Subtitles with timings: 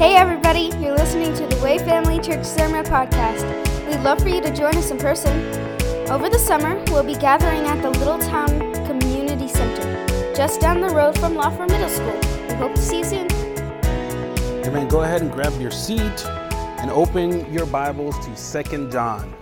[0.00, 3.44] Hey, everybody, you're listening to the Way Family Church Sermon Podcast.
[3.86, 5.38] We'd love for you to join us in person.
[6.08, 8.48] Over the summer, we'll be gathering at the Little Town
[8.86, 12.18] Community Center, just down the road from Lawford Middle School.
[12.48, 13.30] We hope to see you soon.
[14.64, 14.88] Amen.
[14.88, 16.24] Go ahead and grab your seat
[16.78, 19.36] and open your Bibles to Second John.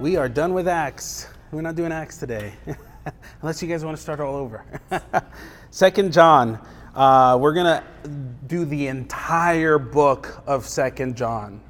[0.00, 1.28] We are done with Acts.
[1.50, 2.52] We're not doing Acts today,
[3.40, 4.66] unless you guys want to start all over.
[5.70, 6.60] Second John.
[6.98, 7.84] Uh, we're gonna
[8.48, 11.60] do the entire book of Second John,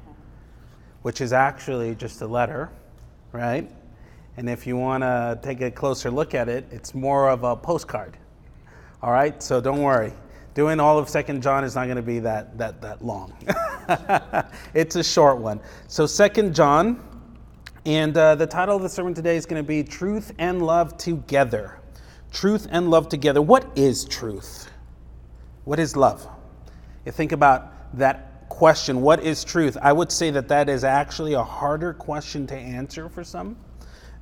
[1.03, 2.71] which is actually just a letter,
[3.31, 3.69] right?
[4.37, 7.55] And if you want to take a closer look at it, it's more of a
[7.55, 8.17] postcard.
[9.03, 10.13] All right, so don't worry.
[10.55, 13.31] Doing all of Second John is not going to be that that that long.
[14.73, 15.59] it's a short one.
[15.87, 17.03] So Second John,
[17.85, 20.97] and uh, the title of the sermon today is going to be "Truth and Love
[20.97, 21.75] Together."
[22.31, 23.41] Truth and love together.
[23.41, 24.69] What is truth?
[25.69, 26.27] What is love?
[27.05, 29.77] You think about that question, what is truth?
[29.79, 33.55] I would say that that is actually a harder question to answer for some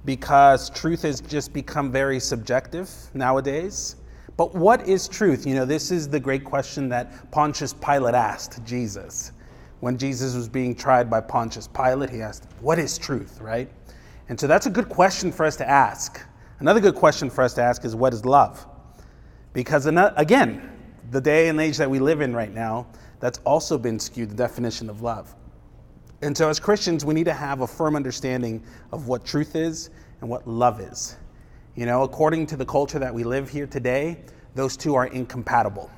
[0.04, 3.96] because truth has just become very subjective nowadays.
[4.36, 5.48] But what is truth?
[5.48, 9.32] You know, this is the great question that Pontius Pilate asked Jesus.
[9.80, 13.70] When Jesus was being tried by Pontius Pilate, he asked, What is truth, right?
[14.28, 16.22] And so that's a good question for us to ask.
[16.60, 18.68] Another good question for us to ask is, What is love?
[19.54, 20.77] Because, again,
[21.12, 22.88] the day and age that we live in right now,
[23.20, 25.34] that's also been skewed, the definition of love.
[26.22, 29.90] And so, as Christians, we need to have a firm understanding of what truth is
[30.22, 31.16] and what love is.
[31.76, 34.20] You know, according to the culture that we live here today,
[34.56, 35.92] those two are incompatible.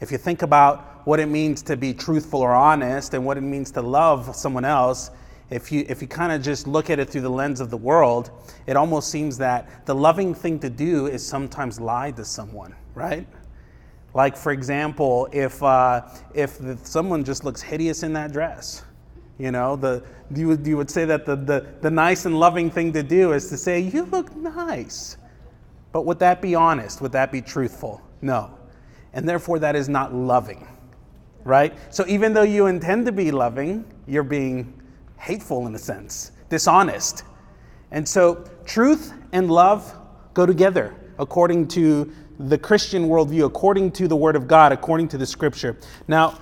[0.00, 3.42] If you think about what it means to be truthful or honest and what it
[3.42, 5.10] means to love someone else,
[5.48, 7.76] if you, if you kind of just look at it through the lens of the
[7.76, 8.32] world,
[8.66, 13.28] it almost seems that the loving thing to do is sometimes lie to someone, right?
[14.16, 16.00] Like, for example, if, uh,
[16.32, 18.82] if the, someone just looks hideous in that dress,
[19.36, 20.02] you know, the,
[20.34, 23.32] you, would, you would say that the, the, the nice and loving thing to do
[23.34, 25.18] is to say, You look nice.
[25.92, 27.02] But would that be honest?
[27.02, 28.00] Would that be truthful?
[28.22, 28.56] No.
[29.12, 30.66] And therefore, that is not loving,
[31.44, 31.76] right?
[31.94, 34.80] So even though you intend to be loving, you're being
[35.18, 37.22] hateful in a sense, dishonest.
[37.90, 39.94] And so, truth and love
[40.32, 45.18] go together according to the Christian worldview, according to the Word of God, according to
[45.18, 45.76] the Scripture.
[46.08, 46.38] Now,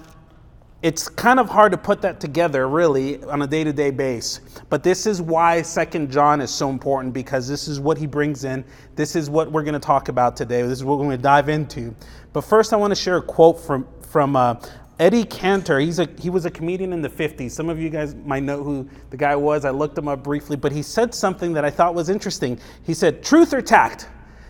[0.84, 4.40] it's kind of hard to put that together really on a day-to-day base.
[4.68, 8.44] But this is why second john is so important because this is what he brings
[8.44, 8.62] in.
[8.94, 10.60] This is what we're going to talk about today.
[10.60, 11.94] This is what we're going to dive into.
[12.34, 14.56] But first i want to share a quote from from uh,
[14.98, 15.80] eddie cantor.
[15.80, 18.62] He's a he was a comedian in the 50s some of you guys might know
[18.62, 19.64] who the guy was.
[19.64, 20.54] I looked him up briefly.
[20.54, 22.60] But he said something that i thought was interesting.
[22.82, 24.08] He said truth or tact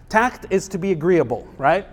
[0.09, 1.87] Tact is to be agreeable, right?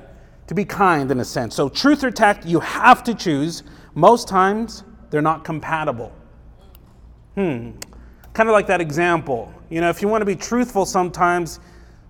[0.48, 1.56] To be kind in a sense.
[1.56, 3.64] So, truth or tact, you have to choose.
[3.96, 6.12] Most times, they're not compatible.
[7.36, 7.72] Hmm.
[8.34, 9.54] Kind of like that example.
[9.70, 11.60] You know, if you want to be truthful sometimes,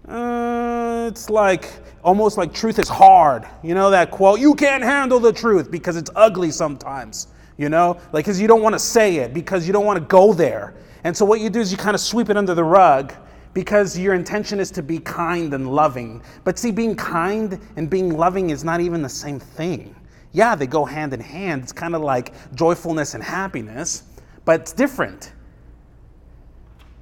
[0.08, 1.72] uh, it's like
[2.04, 3.46] almost like truth is hard.
[3.64, 7.28] You know that quote, you can't handle the truth because it's ugly sometimes.
[7.58, 10.06] You know, like because you don't want to say it, because you don't want to
[10.06, 10.74] go there.
[11.04, 13.14] And so what you do is you kind of sweep it under the rug
[13.54, 16.22] because your intention is to be kind and loving.
[16.44, 19.96] But see, being kind and being loving is not even the same thing.
[20.32, 21.64] Yeah, they go hand in hand.
[21.64, 24.04] It's kind of like joyfulness and happiness,
[24.46, 25.34] but it's different.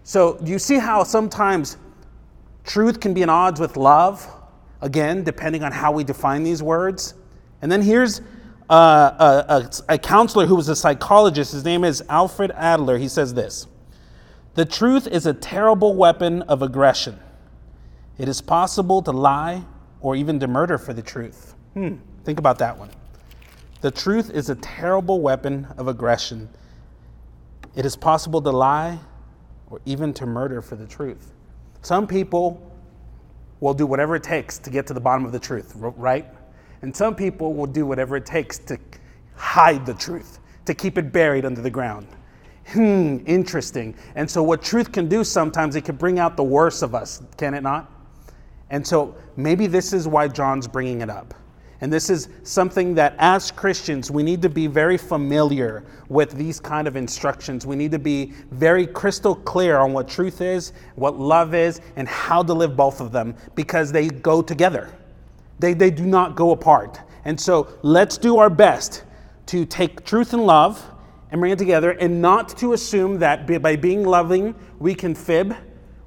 [0.04, 1.78] So, you see how sometimes
[2.64, 4.28] truth can be in odds with love?
[4.82, 7.14] Again, depending on how we define these words.
[7.62, 8.22] And then here's
[8.70, 9.54] uh, a,
[9.90, 11.52] a, a counselor who was a psychologist.
[11.52, 12.98] His name is Alfred Adler.
[12.98, 13.68] He says this.
[14.60, 17.18] The truth is a terrible weapon of aggression.
[18.18, 19.64] It is possible to lie
[20.02, 21.56] or even to murder for the truth.
[21.76, 22.90] Hmm, think about that one.
[23.80, 26.50] The truth is a terrible weapon of aggression.
[27.74, 29.00] It is possible to lie
[29.70, 31.32] or even to murder for the truth.
[31.82, 32.62] Some people
[33.62, 36.26] will do whatever it takes to get to the bottom of the truth, right?
[36.82, 38.78] And some people will do whatever it takes to
[39.36, 42.10] hide the truth, to keep it buried under the ground
[42.72, 43.96] hmm, interesting.
[44.16, 47.22] And so, what truth can do sometimes, it can bring out the worst of us,
[47.38, 47.92] can it not?
[48.70, 51.34] And so, maybe this is why John's bringing it up.
[51.82, 56.60] And this is something that as Christians, we need to be very familiar with these
[56.60, 57.66] kind of instructions.
[57.66, 62.08] We need to be very crystal clear on what truth is, what love is, and
[62.08, 64.94] how to live both of them because they go together.
[65.60, 67.00] They, they do not go apart.
[67.24, 69.04] And so let's do our best
[69.48, 70.84] to take truth and love
[71.32, 75.56] and bring it together and not to assume that by being loving, we can fib,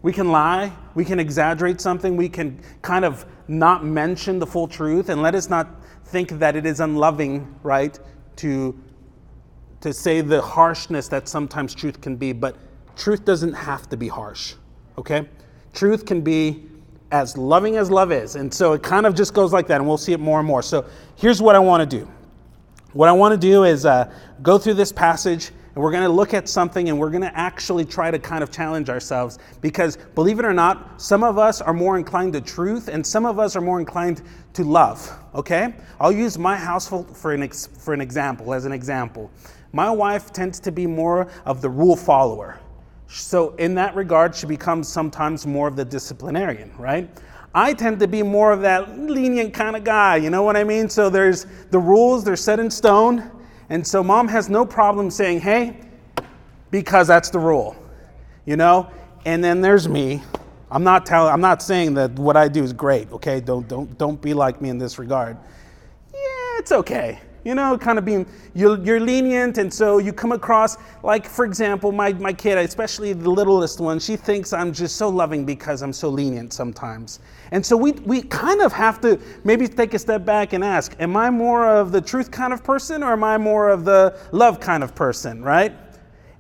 [0.03, 4.67] we can lie, we can exaggerate something, we can kind of not mention the full
[4.67, 5.69] truth, and let us not
[6.07, 7.99] think that it is unloving, right,
[8.37, 8.79] to
[9.83, 12.57] to say the harshness that sometimes truth can be, but
[12.97, 14.55] truth doesn't have to be harsh,
[14.97, 15.29] okay?
[15.75, 16.65] Truth can be
[17.11, 18.37] as loving as love is.
[18.37, 20.47] And so it kind of just goes like that, and we'll see it more and
[20.47, 20.63] more.
[20.63, 20.87] So
[21.17, 22.09] here's what I want to do.
[22.93, 24.13] What I want to do is uh,
[24.43, 27.35] go through this passage and we're going to look at something and we're going to
[27.39, 31.63] actually try to kind of challenge ourselves because believe it or not some of us
[31.63, 34.21] are more inclined to truth and some of us are more inclined
[34.53, 35.75] to love okay?
[35.99, 39.31] I'll use my household for an, ex- for an example as an example.
[39.73, 42.61] My wife tends to be more of the rule follower.
[43.09, 47.09] So in that regard she becomes sometimes more of the disciplinarian right
[47.55, 50.65] I tend to be more of that lenient kind of guy, you know what I
[50.65, 50.89] mean?
[50.89, 53.31] So there's the rules, they're set in stone,
[53.69, 55.77] and so mom has no problem saying, hey,
[56.71, 57.77] because that's the rule,
[58.47, 58.91] you know?
[59.27, 60.23] And then there's me.
[60.71, 63.41] I'm not telling, I'm not saying that what I do is great, okay?
[63.41, 65.37] Don't, don't, don't be like me in this regard.
[66.13, 70.33] Yeah, it's okay you know, kind of being, you're, you're, lenient, and so you come
[70.33, 74.97] across, like, for example, my, my kid, especially the littlest one, she thinks I'm just
[74.97, 77.21] so loving because I'm so lenient sometimes.
[77.53, 80.97] And so we, we kind of have to maybe take a step back and ask,
[80.99, 84.19] am I more of the truth kind of person or am I more of the
[84.33, 85.75] love kind of person, right?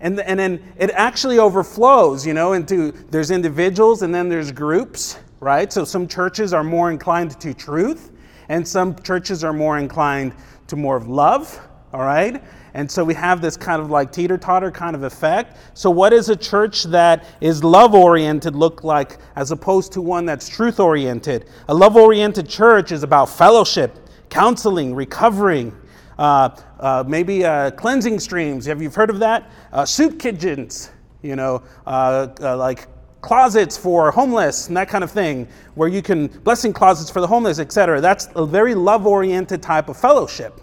[0.01, 5.19] And, and then it actually overflows, you know, into there's individuals and then there's groups,
[5.39, 5.71] right?
[5.71, 8.11] So some churches are more inclined to truth
[8.49, 10.35] and some churches are more inclined
[10.69, 11.61] to more of love,
[11.93, 12.43] all right?
[12.75, 15.59] And so we have this kind of like teeter totter kind of effect.
[15.75, 20.25] So, what does a church that is love oriented look like as opposed to one
[20.25, 21.47] that's truth oriented?
[21.69, 23.99] A love oriented church is about fellowship,
[24.31, 25.77] counseling, recovering,
[26.19, 28.65] uh, uh, maybe uh, cleansing streams.
[28.65, 29.51] Have you heard of that?
[29.71, 30.91] Uh, soup kitchens,
[31.21, 32.89] you know, uh, uh, like
[33.21, 37.27] closets for homeless and that kind of thing, where you can, blessing closets for the
[37.27, 38.01] homeless, etc.
[38.01, 40.61] That's a very love oriented type of fellowship.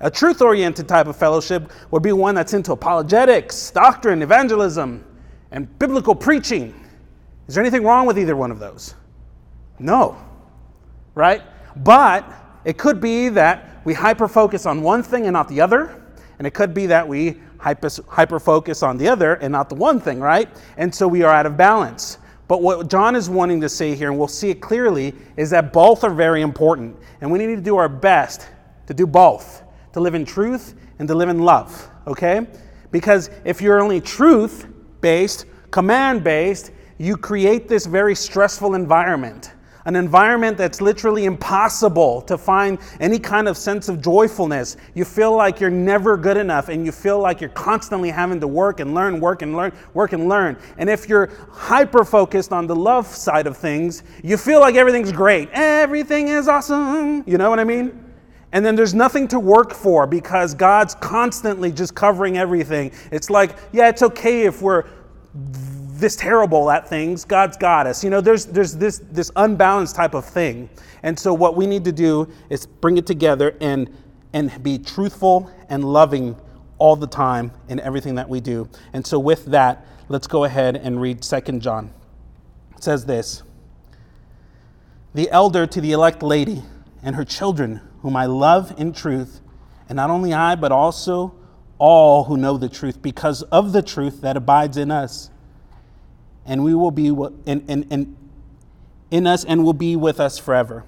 [0.00, 5.04] A truth oriented type of fellowship would be one that's into apologetics, doctrine, evangelism,
[5.50, 6.74] and biblical preaching.
[7.48, 8.94] Is there anything wrong with either one of those?
[9.78, 10.16] No.
[11.14, 11.42] Right?
[11.76, 12.32] But
[12.64, 16.02] it could be that we hyper focus on one thing and not the other.
[16.38, 20.00] And it could be that we hyper focus on the other and not the one
[20.00, 20.48] thing, right?
[20.78, 22.16] And so we are out of balance.
[22.48, 25.74] But what John is wanting to say here, and we'll see it clearly, is that
[25.74, 26.96] both are very important.
[27.20, 28.48] And we need to do our best
[28.86, 29.59] to do both
[29.92, 32.46] to live in truth and to live in love, okay?
[32.90, 34.66] Because if you're only truth
[35.00, 39.52] based, command based, you create this very stressful environment.
[39.86, 44.76] An environment that's literally impossible to find any kind of sense of joyfulness.
[44.94, 48.46] You feel like you're never good enough and you feel like you're constantly having to
[48.46, 50.58] work and learn, work and learn, work and learn.
[50.76, 55.12] And if you're hyper focused on the love side of things, you feel like everything's
[55.12, 55.48] great.
[55.52, 57.24] Everything is awesome.
[57.26, 58.09] You know what I mean?
[58.52, 62.90] And then there's nothing to work for because God's constantly just covering everything.
[63.12, 64.84] It's like, yeah, it's okay if we're
[65.34, 67.24] this terrible at things.
[67.24, 68.02] God's got us.
[68.02, 70.68] You know, there's, there's this, this unbalanced type of thing.
[71.02, 73.94] And so, what we need to do is bring it together and,
[74.32, 76.36] and be truthful and loving
[76.78, 78.68] all the time in everything that we do.
[78.92, 81.92] And so, with that, let's go ahead and read Second John.
[82.76, 83.42] It says this
[85.14, 86.62] The elder to the elect lady
[87.02, 89.40] and her children whom I love in truth,
[89.88, 91.34] and not only I, but also
[91.78, 95.30] all who know the truth, because of the truth that abides in us.
[96.44, 98.16] And we will be in, in, in,
[99.10, 100.84] in us and will be with us forever.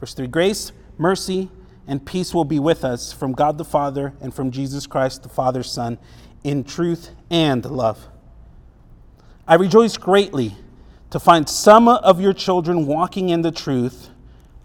[0.00, 1.50] Verse 3 Grace, mercy,
[1.86, 5.28] and peace will be with us from God the Father and from Jesus Christ, the
[5.28, 5.98] Father's Son,
[6.42, 8.08] in truth and love.
[9.46, 10.56] I rejoice greatly
[11.10, 14.10] to find some of your children walking in the truth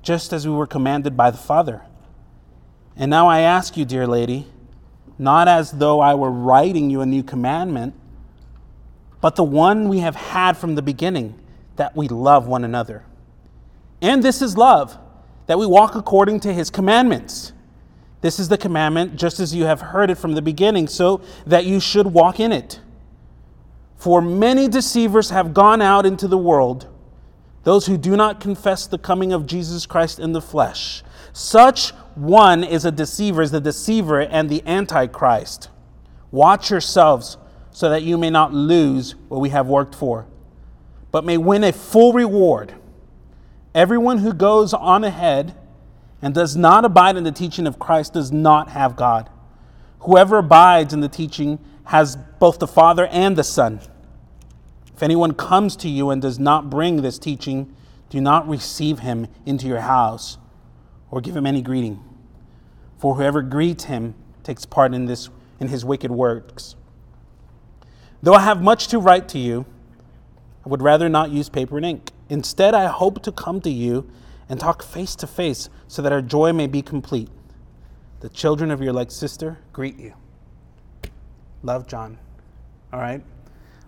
[0.01, 1.81] just as we were commanded by the Father.
[2.95, 4.47] And now I ask you, dear lady,
[5.17, 7.93] not as though I were writing you a new commandment,
[9.21, 11.39] but the one we have had from the beginning,
[11.75, 13.05] that we love one another.
[14.01, 14.97] And this is love,
[15.45, 17.53] that we walk according to his commandments.
[18.21, 21.65] This is the commandment, just as you have heard it from the beginning, so that
[21.65, 22.79] you should walk in it.
[23.95, 26.87] For many deceivers have gone out into the world
[27.63, 31.03] those who do not confess the coming of Jesus Christ in the flesh.
[31.33, 35.69] Such one is a deceiver, is the deceiver and the antichrist.
[36.31, 37.37] Watch yourselves
[37.71, 40.25] so that you may not lose what we have worked for,
[41.11, 42.73] but may win a full reward.
[43.73, 45.55] Everyone who goes on ahead
[46.21, 49.29] and does not abide in the teaching of Christ does not have God.
[50.01, 53.79] Whoever abides in the teaching has both the Father and the Son.
[55.01, 57.75] If anyone comes to you and does not bring this teaching,
[58.11, 60.37] do not receive him into your house
[61.09, 62.03] or give him any greeting.
[62.99, 66.75] For whoever greets him takes part in this in his wicked works.
[68.21, 69.65] Though I have much to write to you,
[70.63, 72.11] I would rather not use paper and ink.
[72.29, 74.07] Instead, I hope to come to you
[74.49, 77.29] and talk face to face so that our joy may be complete.
[78.19, 80.13] The children of your like sister greet you.
[81.63, 82.19] Love John.
[82.93, 83.23] All right?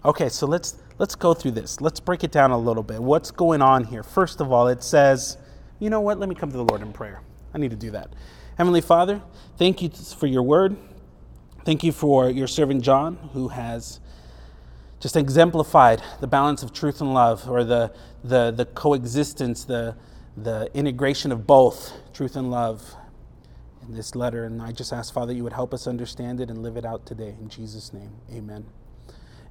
[0.05, 1.81] Okay, so let's let's go through this.
[1.81, 3.01] Let's break it down a little bit.
[3.01, 4.03] What's going on here?
[4.03, 5.37] First of all, it says,
[5.79, 6.19] you know what?
[6.19, 7.21] Let me come to the Lord in prayer.
[7.53, 8.13] I need to do that.
[8.57, 9.21] Heavenly Father,
[9.57, 10.77] thank you for your word.
[11.65, 13.99] Thank you for your servant John, who has
[14.99, 19.95] just exemplified the balance of truth and love, or the, the, the coexistence, the,
[20.37, 22.95] the integration of both truth and love
[23.87, 24.45] in this letter.
[24.45, 27.05] And I just ask, Father, you would help us understand it and live it out
[27.05, 27.35] today.
[27.39, 28.65] In Jesus' name, amen.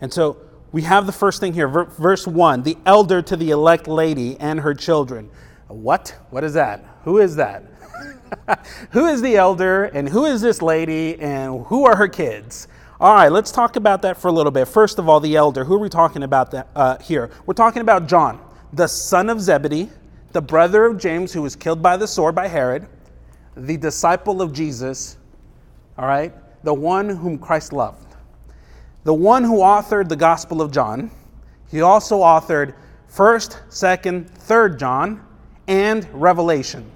[0.01, 0.39] And so
[0.73, 4.61] we have the first thing here, verse 1 the elder to the elect lady and
[4.61, 5.31] her children.
[5.69, 6.17] What?
[6.31, 6.85] What is that?
[7.05, 7.65] Who is that?
[8.91, 12.69] who is the elder and who is this lady and who are her kids?
[13.01, 14.69] All right, let's talk about that for a little bit.
[14.69, 15.65] First of all, the elder.
[15.65, 17.31] Who are we talking about that, uh, here?
[17.47, 18.41] We're talking about John,
[18.73, 19.91] the son of Zebedee,
[20.31, 22.87] the brother of James, who was killed by the sword by Herod,
[23.57, 25.17] the disciple of Jesus,
[25.99, 26.33] all right,
[26.65, 28.12] the one whom Christ loved,
[29.05, 31.11] the one who authored the Gospel of John.
[31.71, 32.75] He also authored
[33.11, 35.27] 1st, 2nd, 3rd John,
[35.67, 36.91] and Revelation.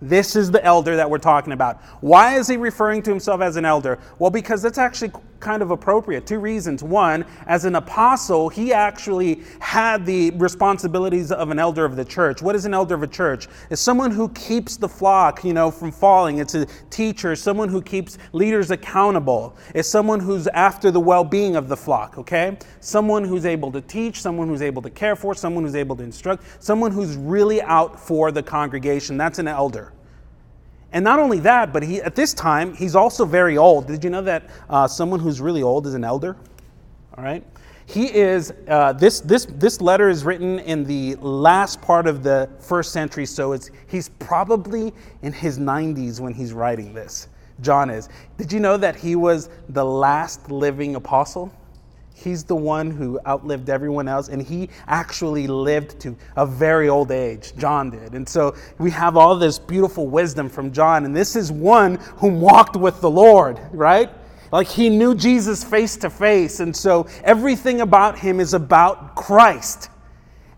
[0.00, 1.82] This is the elder that we're talking about.
[2.00, 3.98] Why is he referring to himself as an elder?
[4.18, 6.26] Well, because that's actually kind of appropriate.
[6.26, 6.82] Two reasons.
[6.82, 12.42] One, as an apostle, he actually had the responsibilities of an elder of the church.
[12.42, 13.48] What is an elder of a church?
[13.70, 16.38] It's someone who keeps the flock, you know, from falling.
[16.38, 19.56] It's a teacher, someone who keeps leaders accountable.
[19.74, 22.58] It's someone who's after the well-being of the flock, okay?
[22.80, 26.02] Someone who's able to teach, someone who's able to care for, someone who's able to
[26.02, 29.16] instruct, someone who's really out for the congregation.
[29.16, 29.92] That's an elder.
[30.92, 33.86] And not only that, but he, at this time, he's also very old.
[33.86, 36.36] Did you know that uh, someone who's really old is an elder?
[37.16, 37.44] All right.
[37.84, 42.48] He is, uh, this, this, this letter is written in the last part of the
[42.60, 44.92] first century, so it's, he's probably
[45.22, 47.28] in his 90s when he's writing this.
[47.60, 48.08] John is.
[48.36, 51.52] Did you know that he was the last living apostle?
[52.22, 57.12] He's the one who outlived everyone else, and he actually lived to a very old
[57.12, 57.52] age.
[57.56, 58.14] John did.
[58.14, 62.28] And so we have all this beautiful wisdom from John, and this is one who
[62.28, 64.10] walked with the Lord, right?
[64.50, 69.88] Like he knew Jesus face to face, and so everything about him is about Christ.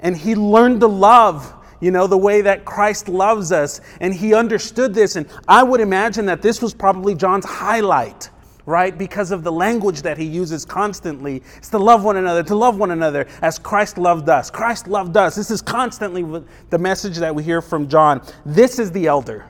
[0.01, 3.81] And he learned to love you know, the way that Christ loves us.
[4.01, 5.17] And he understood this.
[5.17, 8.29] And I would imagine that this was probably John's highlight
[8.71, 8.97] right?
[8.97, 11.43] Because of the language that he uses constantly.
[11.57, 14.51] It's to love one another, to love one another as Christ loved us.
[14.51, 15.35] Christ loved us.
[15.35, 18.23] This is constantly the message that we hear from John.
[18.47, 19.47] This is the elder.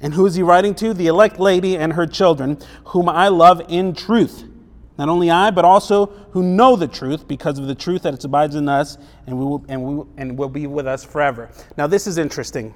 [0.00, 0.92] And who is he writing to?
[0.92, 4.44] The elect lady and her children, whom I love in truth.
[4.98, 8.24] Not only I, but also who know the truth because of the truth that it
[8.24, 11.50] abides in us and, we will, and, we, and will be with us forever.
[11.78, 12.74] Now, this is interesting.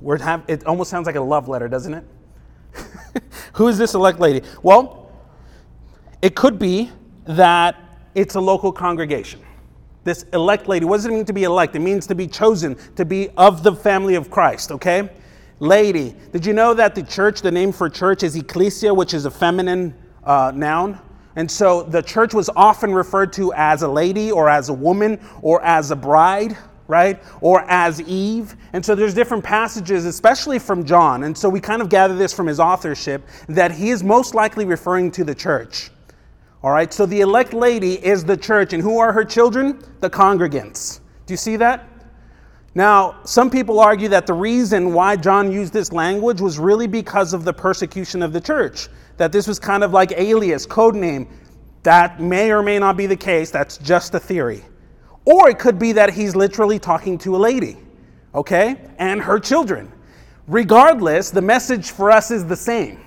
[0.00, 2.04] We're have, it almost sounds like a love letter, doesn't it?
[3.54, 4.42] Who is this elect lady?
[4.62, 5.10] Well,
[6.22, 6.90] it could be
[7.24, 7.76] that
[8.14, 9.40] it's a local congregation.
[10.04, 11.76] This elect lady, what does it mean to be elect?
[11.76, 15.10] It means to be chosen, to be of the family of Christ, okay?
[15.58, 16.16] Lady.
[16.32, 19.30] Did you know that the church, the name for church is ecclesia, which is a
[19.30, 20.98] feminine uh, noun?
[21.36, 25.20] And so the church was often referred to as a lady or as a woman
[25.42, 26.56] or as a bride
[26.90, 27.22] right?
[27.40, 28.56] Or as Eve.
[28.74, 31.22] And so there's different passages, especially from John.
[31.22, 34.66] And so we kind of gather this from his authorship that he is most likely
[34.66, 35.90] referring to the church.
[36.62, 38.74] All right, so the elect lady is the church.
[38.74, 39.82] And who are her children?
[40.00, 41.00] The congregants.
[41.24, 41.86] Do you see that?
[42.74, 47.32] Now, some people argue that the reason why John used this language was really because
[47.32, 51.28] of the persecution of the church, that this was kind of like alias, code name.
[51.82, 53.50] That may or may not be the case.
[53.50, 54.62] That's just a theory.
[55.24, 57.76] Or it could be that he's literally talking to a lady,
[58.34, 59.92] okay, and her children.
[60.46, 63.00] Regardless, the message for us is the same.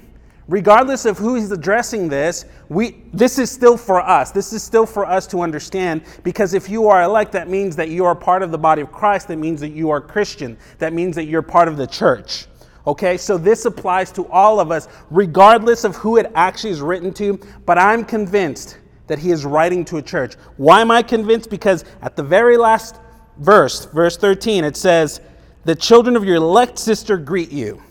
[0.50, 4.32] Regardless of who he's addressing this, we, this is still for us.
[4.32, 7.90] This is still for us to understand because if you are elect, that means that
[7.90, 9.30] you are part of the body of Christ.
[9.30, 10.58] That means that you are Christian.
[10.80, 12.48] That means that you're part of the church.
[12.86, 17.14] Okay, so this applies to all of us, regardless of who it actually is written
[17.14, 17.40] to.
[17.66, 20.36] But I'm convinced that he is writing to a church.
[20.58, 21.50] Why am I convinced?
[21.50, 22.98] Because at the very last
[23.38, 25.22] verse, verse 13, it says,
[25.66, 27.82] The children of your elect sister greet you.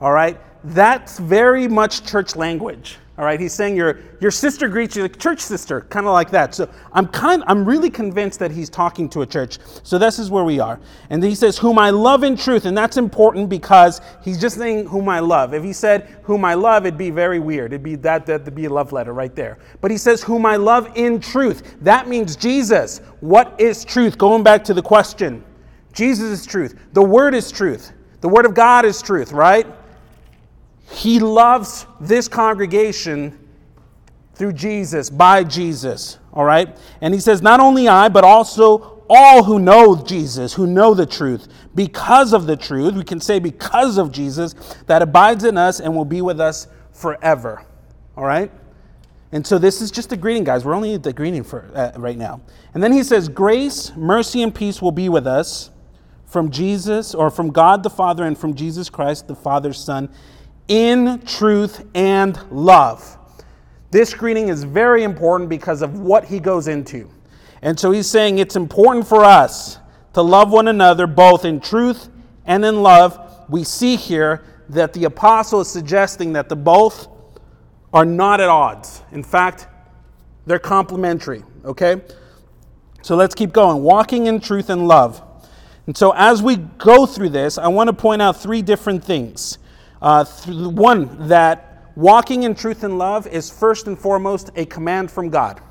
[0.00, 0.38] All right?
[0.64, 2.98] that's very much church language.
[3.18, 6.54] All right, he's saying your, your sister greets you, church sister, kind of like that.
[6.54, 9.58] So I'm kind, I'm really convinced that he's talking to a church.
[9.82, 10.80] So this is where we are.
[11.10, 14.86] And he says, "Whom I love in truth," and that's important because he's just saying
[14.86, 17.74] "whom I love." If he said "whom I love," it'd be very weird.
[17.74, 19.58] It'd be that that'd be a love letter right there.
[19.82, 23.02] But he says "whom I love in truth." That means Jesus.
[23.20, 24.16] What is truth?
[24.16, 25.44] Going back to the question,
[25.92, 26.78] Jesus is truth.
[26.94, 27.92] The Word is truth.
[28.22, 29.66] The Word of God is truth, right?
[30.90, 33.38] He loves this congregation
[34.34, 36.76] through Jesus, by Jesus, all right?
[37.00, 41.06] And he says, Not only I, but also all who know Jesus, who know the
[41.06, 44.54] truth, because of the truth, we can say because of Jesus,
[44.86, 47.64] that abides in us and will be with us forever,
[48.16, 48.50] all right?
[49.32, 50.64] And so this is just a greeting, guys.
[50.64, 52.42] We're only at the greeting for uh, right now.
[52.74, 55.70] And then he says, Grace, mercy, and peace will be with us
[56.26, 60.10] from Jesus, or from God the Father, and from Jesus Christ, the Father's Son
[60.68, 63.18] in truth and love.
[63.90, 67.10] This screening is very important because of what he goes into.
[67.60, 69.78] And so he's saying it's important for us
[70.14, 72.08] to love one another both in truth
[72.46, 73.46] and in love.
[73.48, 77.08] We see here that the apostle is suggesting that the both
[77.92, 79.02] are not at odds.
[79.12, 79.68] In fact,
[80.46, 82.00] they're complementary, okay?
[83.02, 83.82] So let's keep going.
[83.82, 85.22] Walking in truth and love.
[85.86, 89.58] And so as we go through this, I want to point out three different things.
[90.02, 95.30] Uh, one, that walking in truth and love is first and foremost a command from
[95.30, 95.62] God.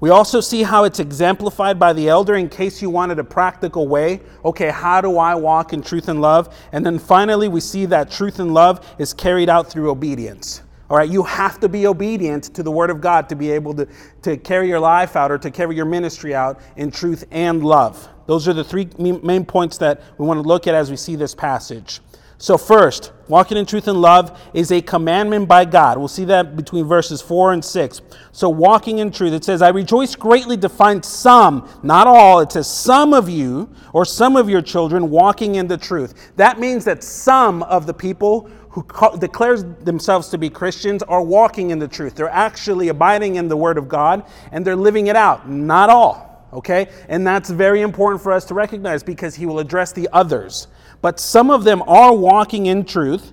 [0.00, 3.86] We also see how it's exemplified by the elder in case you wanted a practical
[3.86, 4.20] way.
[4.44, 6.54] Okay, how do I walk in truth and love?
[6.72, 10.62] And then finally, we see that truth and love is carried out through obedience.
[10.90, 13.74] All right, you have to be obedient to the Word of God to be able
[13.74, 13.88] to,
[14.22, 18.08] to carry your life out or to carry your ministry out in truth and love.
[18.26, 21.16] Those are the three main points that we want to look at as we see
[21.16, 22.00] this passage.
[22.38, 25.96] So, first, walking in truth and love is a commandment by God.
[25.96, 28.02] We'll see that between verses 4 and 6.
[28.32, 32.52] So, walking in truth, it says, I rejoice greatly to find some, not all, it
[32.52, 36.32] says some of you or some of your children walking in the truth.
[36.36, 38.84] That means that some of the people who
[39.18, 42.14] declares themselves to be Christians are walking in the truth.
[42.14, 45.48] They're actually abiding in the Word of God and they're living it out.
[45.48, 46.88] Not all, okay?
[47.08, 50.68] And that's very important for us to recognize because He will address the others
[51.06, 53.32] but some of them are walking in truth,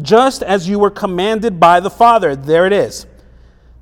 [0.00, 2.36] just as you were commanded by the Father.
[2.36, 3.08] There it is.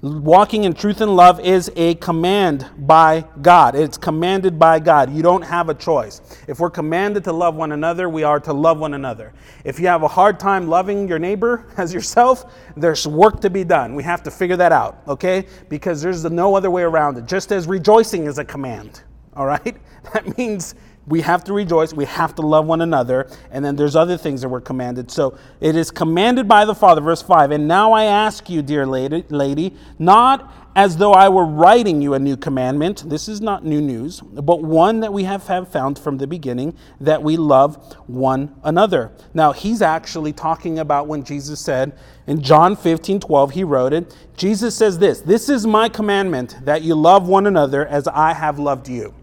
[0.01, 3.75] Walking in truth and love is a command by God.
[3.75, 5.13] It's commanded by God.
[5.13, 6.23] You don't have a choice.
[6.49, 9.35] If we're commanded to love one another, we are to love one another.
[9.65, 13.65] If you have a hard time loving your neighbor as yourself, there's work to be
[13.65, 13.95] done.
[13.95, 15.45] We have to figure that out, okay?
[15.69, 17.27] Because there's no other way around it.
[17.27, 19.03] Just as rejoicing is a command,
[19.35, 19.77] all right?
[20.15, 23.95] That means we have to rejoice, we have to love one another, and then there's
[23.97, 25.11] other things that we're commanded.
[25.11, 27.53] So it is commanded by the Father, verse 5.
[27.53, 32.13] And now I ask you, dear lady, lady, not as though I were writing you
[32.13, 35.99] a new commandment, this is not new news, but one that we have, have found
[35.99, 39.11] from the beginning, that we love one another.
[39.33, 44.15] Now, he's actually talking about when Jesus said in John 15 12, he wrote it.
[44.37, 48.59] Jesus says this This is my commandment, that you love one another as I have
[48.59, 49.15] loved you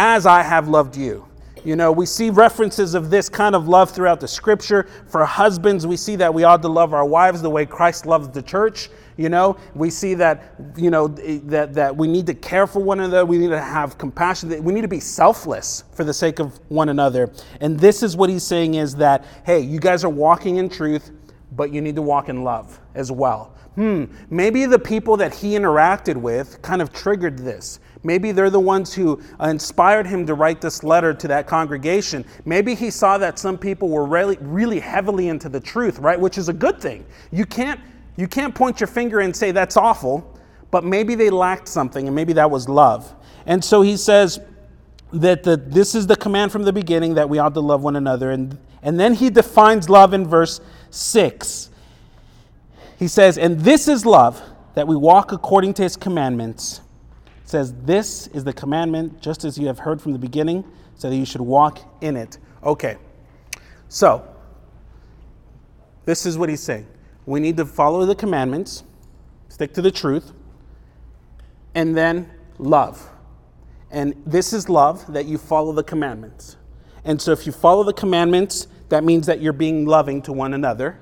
[0.00, 1.26] as I have loved you.
[1.62, 4.88] You know, we see references of this kind of love throughout the scripture.
[5.08, 8.30] For husbands, we see that we ought to love our wives the way Christ loves
[8.30, 8.88] the church.
[9.18, 13.00] You know, we see that, you know, that, that we need to care for one
[13.00, 13.26] another.
[13.26, 14.64] We need to have compassion.
[14.64, 17.30] We need to be selfless for the sake of one another.
[17.60, 21.10] And this is what he's saying is that, hey, you guys are walking in truth,
[21.52, 23.54] but you need to walk in love as well.
[23.74, 27.80] Hmm, maybe the people that he interacted with kind of triggered this.
[28.02, 32.24] Maybe they're the ones who inspired him to write this letter to that congregation.
[32.44, 36.18] Maybe he saw that some people were really, really heavily into the truth, right?
[36.18, 37.04] Which is a good thing.
[37.30, 37.78] You can't,
[38.16, 40.38] you can't point your finger and say that's awful,
[40.70, 43.14] but maybe they lacked something, and maybe that was love.
[43.44, 44.40] And so he says
[45.12, 47.96] that the, this is the command from the beginning that we ought to love one
[47.96, 48.30] another.
[48.30, 50.60] And, and then he defines love in verse
[50.90, 51.68] 6.
[52.98, 54.40] He says, And this is love,
[54.74, 56.80] that we walk according to his commandments
[57.50, 61.16] says, This is the commandment, just as you have heard from the beginning, so that
[61.16, 62.38] you should walk in it.
[62.62, 62.96] Okay,
[63.88, 64.26] so
[66.04, 66.86] this is what he's saying.
[67.26, 68.84] We need to follow the commandments,
[69.48, 70.32] stick to the truth,
[71.74, 73.08] and then love.
[73.90, 76.56] And this is love that you follow the commandments.
[77.04, 80.54] And so if you follow the commandments, that means that you're being loving to one
[80.54, 81.00] another.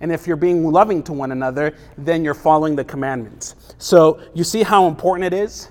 [0.00, 3.54] And if you're being loving to one another, then you're following the commandments.
[3.78, 5.70] So you see how important it is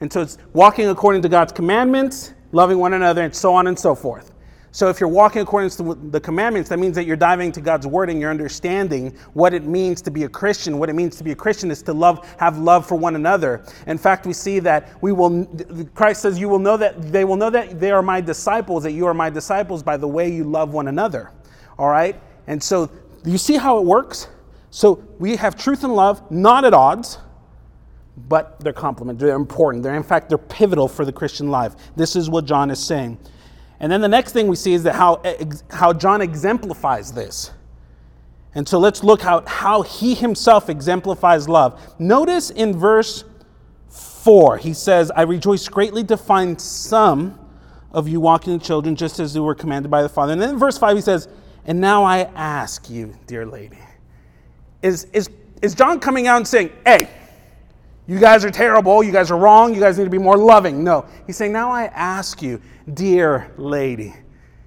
[0.00, 3.78] and so it's walking according to God's commandments, loving one another, and so on and
[3.78, 4.34] so forth.
[4.70, 7.86] So if you're walking according to the commandments, that means that you're diving into God's
[7.86, 10.78] word and you're understanding what it means to be a Christian.
[10.78, 13.64] What it means to be a Christian is to love, have love for one another.
[13.86, 15.46] In fact, we see that we will
[15.94, 18.92] Christ says you will know that they will know that they are my disciples, that
[18.92, 21.32] you are my disciples by the way you love one another.
[21.78, 22.20] All right?
[22.46, 22.90] And so
[23.24, 24.28] you see how it works?
[24.70, 27.18] So we have truth and love not at odds
[28.28, 29.28] but they're complementary.
[29.28, 29.82] They're important.
[29.82, 31.74] They're, in fact, they're pivotal for the Christian life.
[31.96, 33.18] This is what John is saying.
[33.80, 35.22] And then the next thing we see is that how,
[35.70, 37.52] how John exemplifies this.
[38.54, 41.80] And so let's look how, how he himself exemplifies love.
[42.00, 43.24] Notice in verse
[43.88, 47.38] 4, he says, I rejoice greatly to find some
[47.92, 50.32] of you walking in children just as you were commanded by the Father.
[50.32, 51.28] And then in verse 5, he says,
[51.66, 53.78] And now I ask you, dear lady.
[54.82, 55.30] Is, is,
[55.62, 57.08] is John coming out and saying, Hey,
[58.08, 59.02] you guys are terrible.
[59.02, 59.74] You guys are wrong.
[59.74, 60.82] You guys need to be more loving.
[60.82, 61.04] No.
[61.26, 62.60] He's saying, Now I ask you,
[62.94, 64.14] dear lady.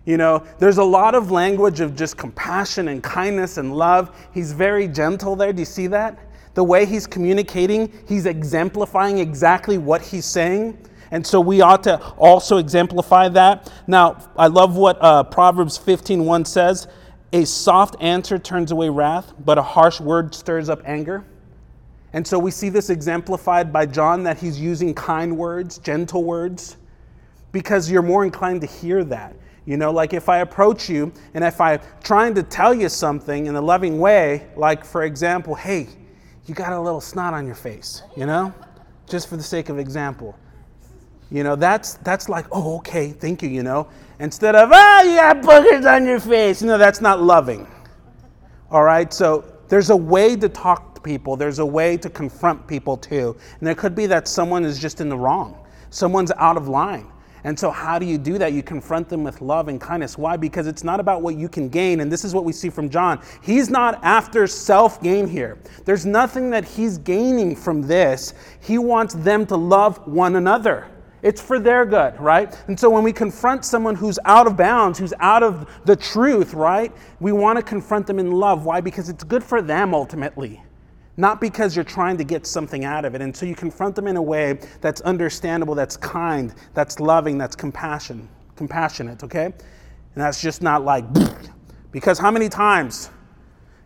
[0.05, 4.15] You know, there's a lot of language of just compassion and kindness and love.
[4.31, 5.51] He's very gentle there.
[5.53, 6.19] Do you see that?
[6.53, 10.77] The way he's communicating, he's exemplifying exactly what he's saying.
[11.09, 13.71] And so we ought to also exemplify that.
[13.87, 16.87] Now, I love what uh, Proverbs 15:1 says.
[17.33, 21.25] A soft answer turns away wrath, but a harsh word stirs up anger.
[22.13, 26.77] And so we see this exemplified by John that he's using kind words, gentle words,
[27.51, 29.35] because you're more inclined to hear that.
[29.65, 33.45] You know, like if I approach you and if I'm trying to tell you something
[33.45, 35.87] in a loving way, like for example, hey,
[36.47, 38.53] you got a little snot on your face, you know,
[39.07, 40.37] just for the sake of example.
[41.29, 43.87] You know, that's that's like, oh, okay, thank you, you know.
[44.19, 47.67] Instead of, oh, you got boogers on your face, you know, that's not loving.
[48.69, 52.97] All right, so there's a way to talk people, there's a way to confront people
[52.97, 53.35] too.
[53.59, 57.11] And there could be that someone is just in the wrong, someone's out of line.
[57.43, 58.53] And so, how do you do that?
[58.53, 60.17] You confront them with love and kindness.
[60.17, 60.37] Why?
[60.37, 62.01] Because it's not about what you can gain.
[62.01, 63.19] And this is what we see from John.
[63.41, 65.57] He's not after self gain here.
[65.85, 68.35] There's nothing that he's gaining from this.
[68.59, 70.87] He wants them to love one another.
[71.23, 72.55] It's for their good, right?
[72.67, 76.53] And so when we confront someone who's out of bounds, who's out of the truth,
[76.53, 78.65] right, we want to confront them in love.
[78.65, 78.81] Why?
[78.81, 80.61] Because it's good for them ultimately
[81.17, 83.21] not because you're trying to get something out of it.
[83.21, 87.55] And so you confront them in a way that's understandable, that's kind, that's loving, that's
[87.55, 89.45] compassion, compassionate, okay?
[89.45, 89.55] And
[90.15, 91.05] that's just not like,
[91.91, 93.09] because how many times,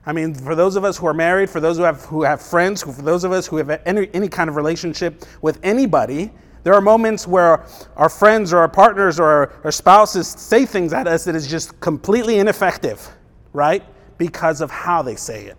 [0.06, 2.42] I mean, for those of us who are married, for those who have, who have
[2.42, 6.32] friends, for those of us who have any, any kind of relationship with anybody,
[6.64, 10.94] there are moments where our friends or our partners or our, our spouses say things
[10.94, 13.08] at us that is just completely ineffective,
[13.54, 13.84] right?
[14.18, 15.58] Because of how they say it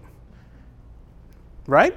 [1.66, 1.96] right?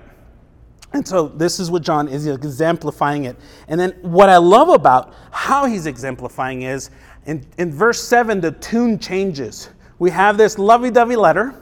[0.93, 3.37] And so this is what John is exemplifying it.
[3.67, 6.89] And then what I love about how he's exemplifying is
[7.25, 9.69] in, in verse 7, the tune changes.
[9.99, 11.53] We have this lovey dovey letter,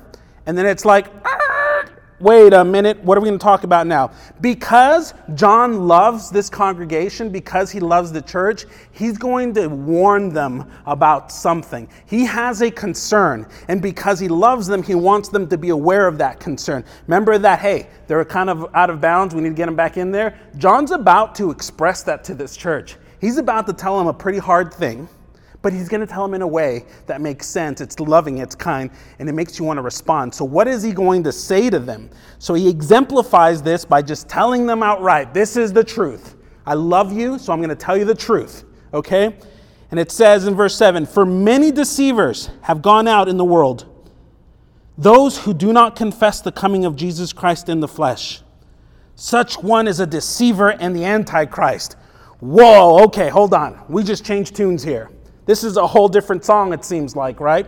[0.46, 1.37] and then it's like, ah,
[2.20, 4.12] wait a minute, what are we going to talk about now?
[4.42, 10.72] Because John loves this congregation, because he loves the church, he's going to warn them
[10.86, 11.88] about something.
[12.08, 16.08] He has a concern, and because he loves them, he wants them to be aware
[16.08, 16.84] of that concern.
[17.06, 19.98] Remember that, hey, they're kind of out of bounds, we need to get them back
[19.98, 20.40] in there?
[20.58, 22.96] John's about to express that to this church.
[23.20, 25.08] He's about to tell them a pretty hard thing
[25.62, 27.82] but he's going to tell them in a way that makes sense.
[27.82, 28.90] It's loving, it's kind,
[29.20, 30.34] and it makes you want to respond.
[30.34, 32.10] So, what is he going to say to them?
[32.40, 36.36] So, he exemplifies this by just telling them outright this is the truth.
[36.66, 38.66] I love you, so I'm going to tell you the truth.
[38.94, 39.38] Okay?
[39.90, 43.86] And it says in verse 7 For many deceivers have gone out in the world,
[44.98, 48.42] those who do not confess the coming of Jesus Christ in the flesh.
[49.16, 51.96] Such one is a deceiver and the Antichrist.
[52.40, 53.84] Whoa, okay, hold on.
[53.90, 55.10] We just changed tunes here.
[55.48, 57.68] This is a whole different song, it seems like, right?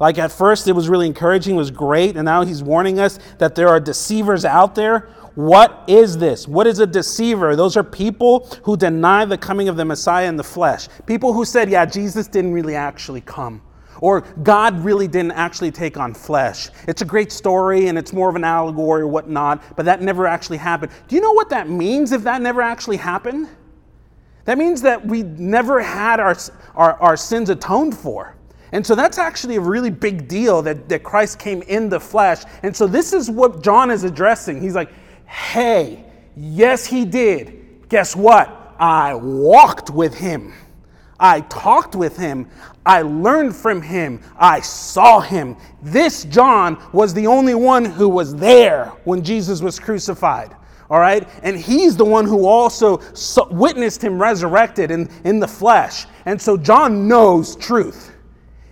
[0.00, 3.54] Like at first it was really encouraging, was great, and now he's warning us that
[3.54, 5.10] there are deceivers out there.
[5.34, 6.48] What is this?
[6.48, 7.54] What is a deceiver?
[7.54, 10.88] Those are people who deny the coming of the Messiah in the flesh.
[11.06, 13.62] People who said, yeah, Jesus didn't really actually come.
[14.00, 16.70] Or God really didn't actually take on flesh.
[16.88, 20.26] It's a great story and it's more of an allegory or whatnot, but that never
[20.26, 20.90] actually happened.
[21.06, 23.48] Do you know what that means if that never actually happened?
[24.50, 26.36] That means that we never had our,
[26.74, 28.34] our, our sins atoned for.
[28.72, 32.42] And so that's actually a really big deal that, that Christ came in the flesh.
[32.64, 34.60] And so this is what John is addressing.
[34.60, 34.90] He's like,
[35.24, 36.04] hey,
[36.36, 37.88] yes, he did.
[37.88, 38.74] Guess what?
[38.80, 40.52] I walked with him.
[41.20, 42.50] I talked with him.
[42.84, 44.20] I learned from him.
[44.36, 45.56] I saw him.
[45.80, 50.56] This John was the only one who was there when Jesus was crucified
[50.90, 51.26] all right?
[51.44, 53.00] And he's the one who also
[53.50, 56.06] witnessed him resurrected in, in the flesh.
[56.26, 58.12] And so John knows truth.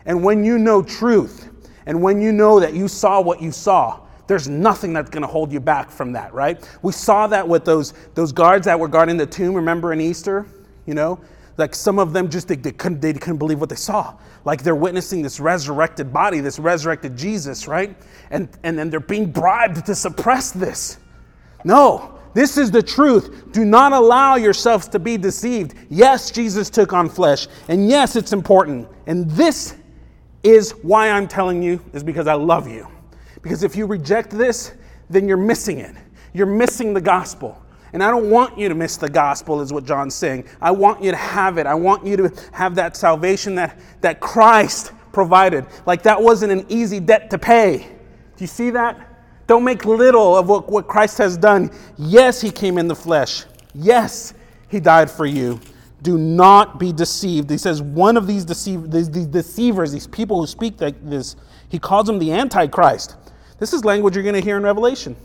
[0.05, 1.49] And when you know truth,
[1.87, 5.29] and when you know that you saw what you saw, there's nothing that's going to
[5.29, 6.69] hold you back from that, right?
[6.83, 10.47] We saw that with those, those guards that were guarding the tomb, remember in Easter?
[10.87, 11.21] You know,
[11.57, 14.15] like some of them just they, they, couldn't, they couldn't believe what they saw.
[14.45, 17.97] Like they're witnessing this resurrected body, this resurrected Jesus, right?
[18.31, 20.99] And, and then they're being bribed to suppress this.
[21.65, 23.53] No, this is the truth.
[23.53, 25.75] Do not allow yourselves to be deceived.
[25.91, 27.49] Yes, Jesus took on flesh.
[27.69, 28.89] And yes, it's important.
[29.07, 29.77] And this
[30.43, 32.87] is why I'm telling you, is because I love you.
[33.43, 34.75] Because if you reject this,
[35.11, 35.95] then you're missing it.
[36.33, 37.61] You're missing the gospel.
[37.93, 40.45] And I don't want you to miss the gospel, is what John's saying.
[40.61, 41.67] I want you to have it.
[41.67, 45.67] I want you to have that salvation that, that Christ provided.
[45.87, 47.79] Like that wasn't an easy debt to pay.
[47.79, 49.08] Do you see that?
[49.49, 51.71] Don't make little of what, what Christ has done.
[51.97, 53.45] Yes, he came in the flesh.
[53.75, 54.35] Yes,
[54.69, 55.59] he died for you.
[56.03, 57.51] Do not be deceived.
[57.51, 61.35] He says one of these, these, these deceivers, these people who speak like this,
[61.71, 63.17] he calls them the Antichrist.
[63.59, 65.17] This is language you're going to hear in Revelation.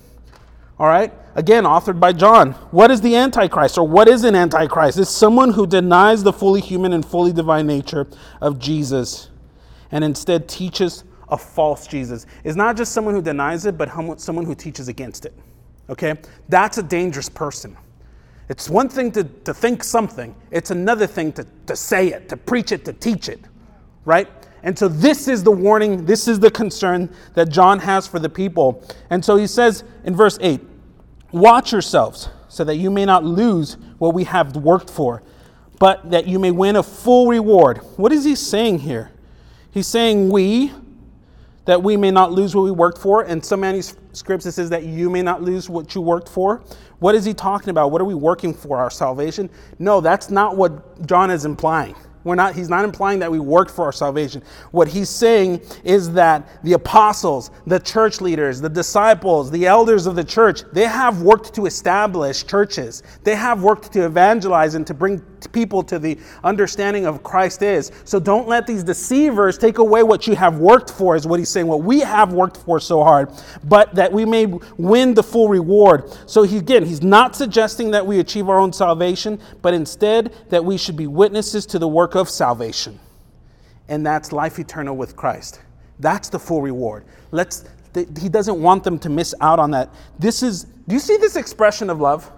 [0.79, 1.13] All right?
[1.35, 2.53] Again, authored by John.
[2.71, 4.97] What is the Antichrist or what is an Antichrist?
[4.97, 8.07] It's someone who denies the fully human and fully divine nature
[8.41, 9.29] of Jesus
[9.91, 12.25] and instead teaches a false Jesus.
[12.43, 15.33] is not just someone who denies it, but someone who teaches against it.
[15.89, 16.15] Okay?
[16.49, 17.77] That's a dangerous person.
[18.49, 22.37] It's one thing to, to think something, it's another thing to, to say it, to
[22.37, 23.39] preach it, to teach it.
[24.05, 24.27] Right?
[24.63, 28.29] And so, this is the warning, this is the concern that John has for the
[28.29, 28.83] people.
[29.09, 30.61] And so, he says in verse 8
[31.31, 35.23] Watch yourselves so that you may not lose what we have worked for,
[35.79, 37.79] but that you may win a full reward.
[37.97, 39.11] What is he saying here?
[39.71, 40.71] He's saying, We,
[41.65, 43.23] that we may not lose what we worked for.
[43.23, 46.63] And some manuscripts it says that you may not lose what you worked for.
[46.99, 47.91] What is he talking about?
[47.91, 48.77] What are we working for?
[48.77, 49.49] Our salvation?
[49.79, 51.95] No, that's not what John is implying.
[52.23, 54.43] We're not, he's not implying that we worked for our salvation.
[54.71, 60.15] What he's saying is that the apostles, the church leaders, the disciples, the elders of
[60.15, 63.03] the church, they have worked to establish churches.
[63.23, 67.91] They have worked to evangelize and to bring people to the understanding of Christ is.
[68.05, 71.49] So don't let these deceivers take away what you have worked for, is what he's
[71.49, 73.29] saying, what we have worked for so hard,
[73.63, 74.45] but that we may
[74.77, 76.11] win the full reward.
[76.25, 80.63] So he, again, he's not suggesting that we achieve our own salvation, but instead that
[80.63, 82.99] we should be witnesses to the work of salvation,
[83.87, 85.61] and that's life eternal with Christ.
[85.99, 87.05] That's the full reward.
[87.31, 87.65] Let's,
[88.19, 89.89] he doesn't want them to miss out on that.
[90.19, 92.31] This is, do you see this expression of love?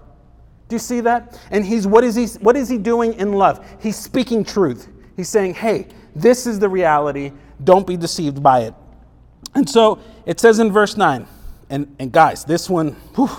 [0.67, 1.39] Do you see that?
[1.51, 3.65] And he's, what is he, what is he doing in love?
[3.79, 4.87] He's speaking truth.
[5.15, 7.31] He's saying, hey, this is the reality.
[7.63, 8.73] Don't be deceived by it.
[9.53, 11.27] And so it says in verse 9,
[11.69, 13.29] and, and guys, this one, whew,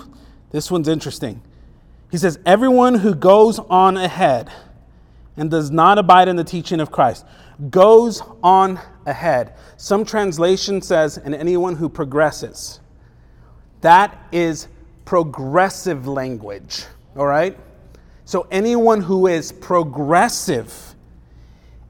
[0.51, 1.43] this one's interesting.
[2.11, 4.51] He says, everyone who goes on ahead
[5.37, 7.27] and does not abide in the teaching of Christ
[7.71, 9.55] goes on ahead.
[9.77, 12.81] Some translation says, and anyone who progresses.
[13.81, 14.69] That is
[15.05, 16.85] progressive language,
[17.17, 17.59] all right?
[18.25, 20.95] So anyone who is progressive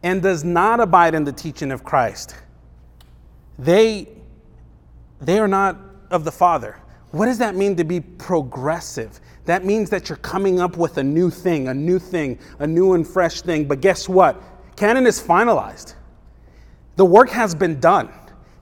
[0.02, 2.36] and does not abide in the teaching of Christ,
[3.58, 4.08] they,
[5.20, 5.78] they are not
[6.10, 6.78] of the Father.
[7.10, 9.20] What does that mean to be progressive?
[9.46, 12.92] That means that you're coming up with a new thing, a new thing, a new
[12.92, 13.66] and fresh thing.
[13.66, 14.40] But guess what?
[14.76, 15.94] Canon is finalized.
[16.96, 18.10] The work has been done.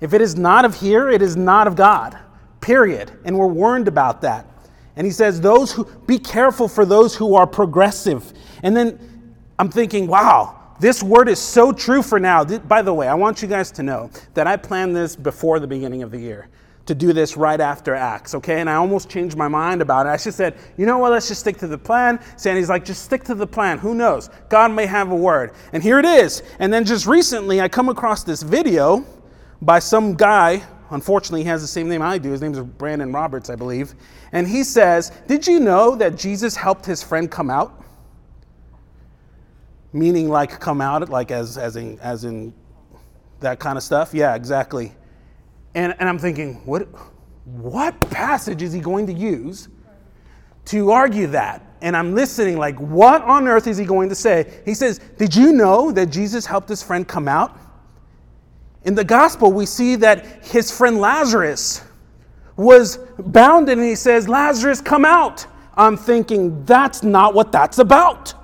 [0.01, 2.19] If it is not of here, it is not of God.
[2.61, 3.11] Period.
[3.25, 4.47] And we're warned about that.
[4.97, 8.33] And he says, those who be careful for those who are progressive.
[8.63, 8.99] And then
[9.59, 12.45] I'm thinking, wow, this word is so true for now.
[12.45, 15.67] By the way, I want you guys to know that I planned this before the
[15.67, 16.49] beginning of the year
[16.87, 18.61] to do this right after Acts, okay?
[18.61, 20.11] And I almost changed my mind about it.
[20.11, 22.21] I just said, you know what, let's just stick to the plan.
[22.37, 23.79] Sandy's like, just stick to the plan.
[23.79, 24.29] Who knows?
[24.51, 25.53] God may have a word.
[25.73, 26.43] And here it is.
[26.59, 29.05] And then just recently, I come across this video
[29.63, 30.63] by some guy.
[30.91, 32.31] Unfortunately, he has the same name I do.
[32.31, 33.95] His name is Brandon Roberts, I believe.
[34.35, 37.83] And he says, Did you know that Jesus helped his friend come out?
[39.93, 42.53] Meaning, like, come out, like as, as, in, as in
[43.39, 44.13] that kind of stuff?
[44.13, 44.93] Yeah, exactly.
[45.77, 46.89] And, and I'm thinking, what,
[47.45, 49.69] what passage is he going to use
[50.67, 51.65] to argue that?
[51.81, 54.63] And I'm listening, like, what on earth is he going to say?
[54.65, 57.57] He says, Did you know that Jesus helped his friend come out?
[58.83, 61.83] In the gospel, we see that his friend Lazarus
[62.57, 65.47] was bound, and he says, Lazarus, come out.
[65.77, 68.35] I'm thinking, that's not what that's about.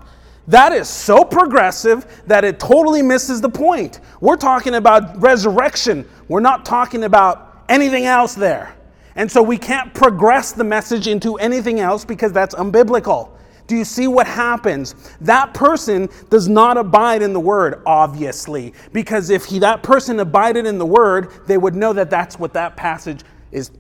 [0.49, 4.01] That is so progressive that it totally misses the point.
[4.20, 8.77] We're talking about resurrection, we're not talking about anything else there.
[9.14, 13.31] And so we can't progress the message into anything else because that's unbiblical.
[13.66, 14.96] Do you see what happens?
[15.20, 20.66] That person does not abide in the word, obviously, because if he, that person abided
[20.66, 23.70] in the word, they would know that that's what that passage is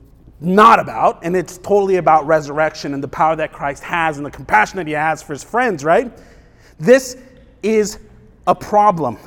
[0.40, 4.30] not about, and it's totally about resurrection and the power that Christ has and the
[4.30, 6.10] compassion that he has for his friends, right?
[6.78, 7.16] This
[7.62, 7.98] is
[8.46, 9.18] a problem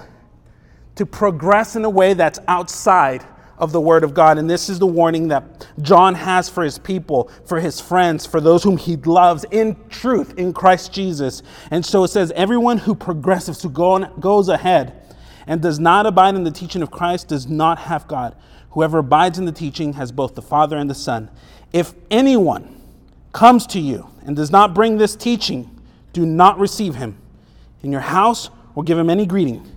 [0.95, 3.26] to progress in a way that's outside
[3.58, 4.38] of the Word of God.
[4.38, 8.41] And this is the warning that John has for his people, for his friends, for
[8.41, 11.43] those whom he loves in truth in Christ Jesus.
[11.71, 15.15] And so it says, Everyone who progresses, who go on, goes ahead
[15.47, 18.36] and does not abide in the teaching of Christ does not have God.
[18.74, 21.30] Whoever abides in the teaching has both the Father and the Son.
[21.72, 22.82] If anyone
[23.32, 25.70] comes to you and does not bring this teaching,
[26.12, 27.18] do not receive him
[27.84, 29.70] in your house or give him any greeting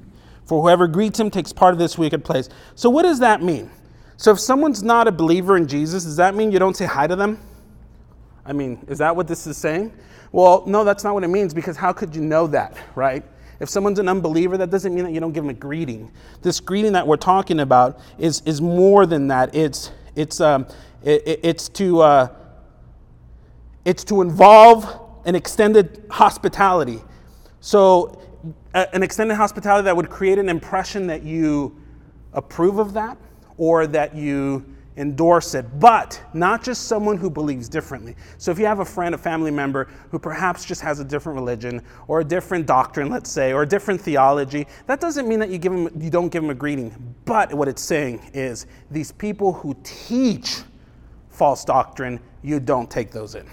[0.47, 2.49] for whoever greets him takes part of this wicked place.
[2.75, 3.71] So, what does that mean?
[4.17, 7.07] So, if someone's not a believer in Jesus, does that mean you don't say hi
[7.07, 7.39] to them?
[8.47, 9.93] I mean, is that what this is saying?
[10.33, 13.25] Well, no, that's not what it means because how could you know that, right?
[13.61, 16.11] If someone's an unbeliever, that doesn't mean that you don't give them a greeting.
[16.43, 19.55] This greeting that we're talking about is, is more than that.
[19.55, 20.67] It's, it's, um,
[21.03, 22.29] it, it's, to, uh,
[23.85, 27.01] it's to involve an extended hospitality.
[27.61, 28.21] So
[28.75, 31.81] an extended hospitality that would create an impression that you
[32.35, 33.17] approve of that
[33.57, 38.17] or that you endorse it, but not just someone who believes differently.
[38.39, 41.39] So if you have a friend, a family member who perhaps just has a different
[41.39, 45.51] religion or a different doctrine, let's say, or a different theology, that doesn't mean that
[45.51, 47.15] you give them you don't give them a greeting.
[47.25, 50.63] But what it's saying is these people who teach
[51.29, 53.47] false doctrine, you don't take those in.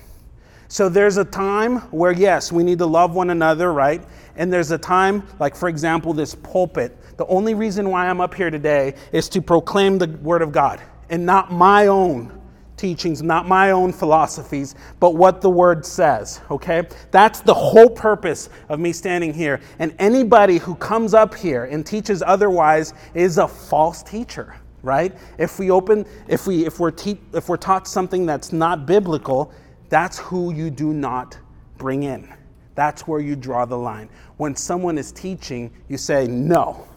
[0.70, 4.02] So there's a time where yes, we need to love one another, right?
[4.38, 6.98] And there's a time, like for example, this pulpit.
[7.18, 10.82] The only reason why I'm up here today is to proclaim the Word of God
[11.14, 12.42] and not my own
[12.76, 16.88] teachings, not my own philosophies, but what the Word says, okay?
[17.12, 19.62] That's the whole purpose of me standing here.
[19.78, 25.60] And anybody who comes up here and teaches otherwise is a false teacher right if
[25.60, 29.50] we open if we if we're te- if we're taught something that's not biblical
[29.88, 31.38] that's who you do not
[31.78, 32.28] bring in
[32.76, 34.10] that's where you draw the line.
[34.38, 36.88] When someone is teaching, you say no.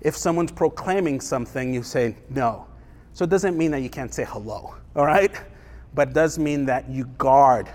[0.00, 2.66] If someone's proclaiming something, you say no.
[3.14, 5.32] So it doesn't mean that you can't say hello, all right?
[5.94, 7.68] But it does mean that you guard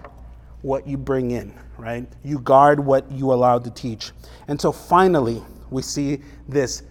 [0.64, 2.06] what you bring in, right?
[2.26, 4.12] You guard what you allow to teach.
[4.50, 6.84] And so finally, we see this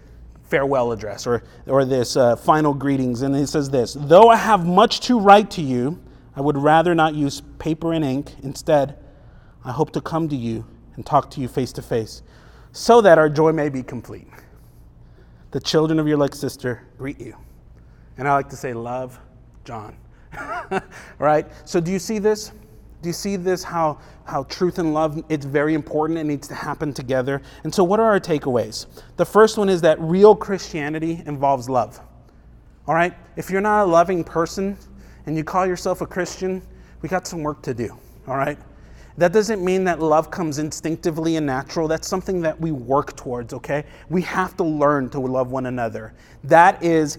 [0.45, 3.21] farewell address or, or this uh, final greetings.
[3.21, 6.03] And it says this Though I have much to write to you,
[6.35, 8.33] I would rather not use paper and ink.
[8.43, 8.97] Instead,
[9.63, 10.65] I hope to come to you
[10.97, 12.23] and talk to you face to face
[12.73, 14.27] so that our joy may be complete.
[15.51, 17.37] The children of your like sister greet you.
[18.19, 19.19] And I like to say, love,
[19.65, 19.97] John.
[21.19, 21.47] right?
[21.65, 22.53] So do you see this?
[23.01, 23.63] Do you see this?
[23.63, 26.19] How, how truth and love, it's very important.
[26.19, 27.41] It needs to happen together.
[27.63, 28.87] And so, what are our takeaways?
[29.17, 32.01] The first one is that real Christianity involves love.
[32.89, 33.15] All right?
[33.37, 34.77] If you're not a loving person
[35.27, 36.61] and you call yourself a Christian,
[37.03, 37.97] we got some work to do.
[38.27, 38.59] All right?
[39.17, 41.89] That doesn't mean that love comes instinctively and natural.
[41.89, 43.85] That's something that we work towards, okay?
[44.09, 46.15] We have to learn to love one another.
[46.45, 47.19] That is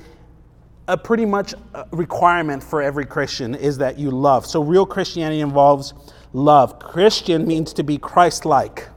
[0.90, 4.46] a pretty much uh, requirement for every Christian is that you love.
[4.46, 5.94] So real Christianity involves
[6.34, 6.80] love.
[6.80, 8.88] Christian means to be Christ-like.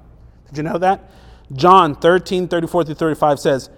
[0.49, 1.11] Did you know that?
[1.53, 3.71] John 13, 34 through 35 says,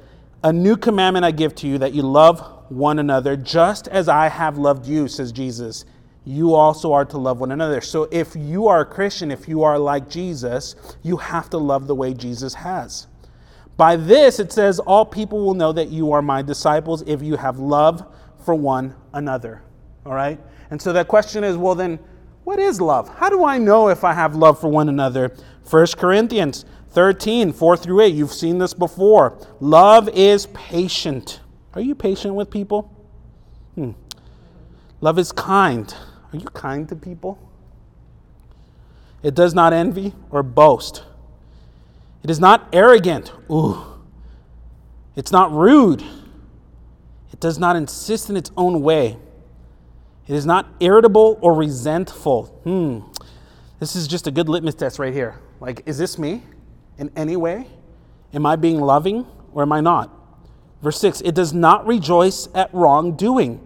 [0.42, 4.28] A new commandment I give to you that you love one another just as I
[4.28, 5.84] have loved you, says Jesus
[6.24, 7.80] you also are to love one another.
[7.80, 11.86] So if you are a Christian, if you are like Jesus, you have to love
[11.86, 13.06] the way Jesus has.
[13.76, 17.36] By this, it says, All people will know that you are my disciples if you
[17.36, 18.06] have love
[18.44, 19.62] for one another.
[20.06, 20.38] All right?
[20.70, 21.98] And so that question is, well, then,
[22.44, 23.08] what is love?
[23.08, 25.34] How do I know if I have love for one another?
[25.68, 28.14] 1 Corinthians 13, 4 through 8.
[28.14, 29.38] You've seen this before.
[29.60, 31.40] Love is patient.
[31.74, 32.92] Are you patient with people?
[33.74, 33.92] Hmm.
[35.00, 35.92] Love is kind.
[36.32, 37.38] Are you kind to people?
[39.22, 41.02] It does not envy or boast.
[42.24, 43.32] It is not arrogant.
[43.48, 43.84] Ooh.
[45.14, 46.02] It's not rude.
[47.32, 49.16] It does not insist in its own way.
[50.26, 52.46] It is not irritable or resentful.
[52.64, 53.00] Hmm.
[53.78, 55.38] This is just a good litmus test right here.
[55.60, 56.42] Like, is this me
[56.98, 57.68] in any way?
[58.32, 60.10] Am I being loving or am I not?
[60.82, 63.60] Verse 6 It does not rejoice at wrongdoing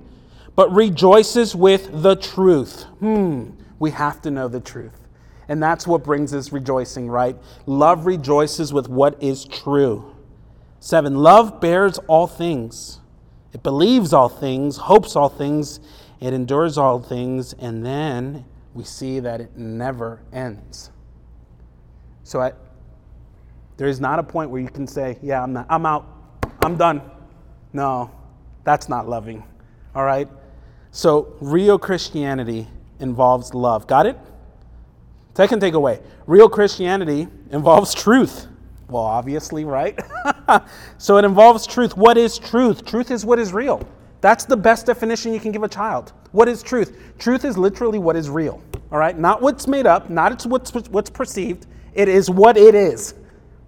[0.58, 2.82] but rejoices with the truth.
[2.98, 4.97] Hmm, we have to know the truth.
[5.48, 7.36] And that's what brings us rejoicing, right?
[7.66, 10.14] Love rejoices with what is true.
[10.80, 13.00] Seven, love bears all things.
[13.52, 15.80] It believes all things, hopes all things,
[16.20, 18.44] it endures all things, and then
[18.74, 20.90] we see that it never ends.
[22.24, 22.52] So I,
[23.78, 26.06] there is not a point where you can say, Yeah, I'm, not, I'm out,
[26.62, 27.00] I'm done.
[27.72, 28.10] No,
[28.64, 29.42] that's not loving.
[29.94, 30.28] All right?
[30.90, 32.66] So, real Christianity
[32.98, 33.86] involves love.
[33.86, 34.18] Got it?
[35.38, 38.48] Second takeaway real Christianity involves truth.
[38.88, 39.96] Well, obviously, right?
[40.98, 41.96] so it involves truth.
[41.96, 42.84] What is truth?
[42.84, 43.80] Truth is what is real.
[44.20, 46.12] That's the best definition you can give a child.
[46.32, 47.14] What is truth?
[47.20, 48.60] Truth is literally what is real.
[48.90, 49.16] All right?
[49.16, 51.68] Not what's made up, not it's what's, what's perceived.
[51.94, 53.14] It is what it is.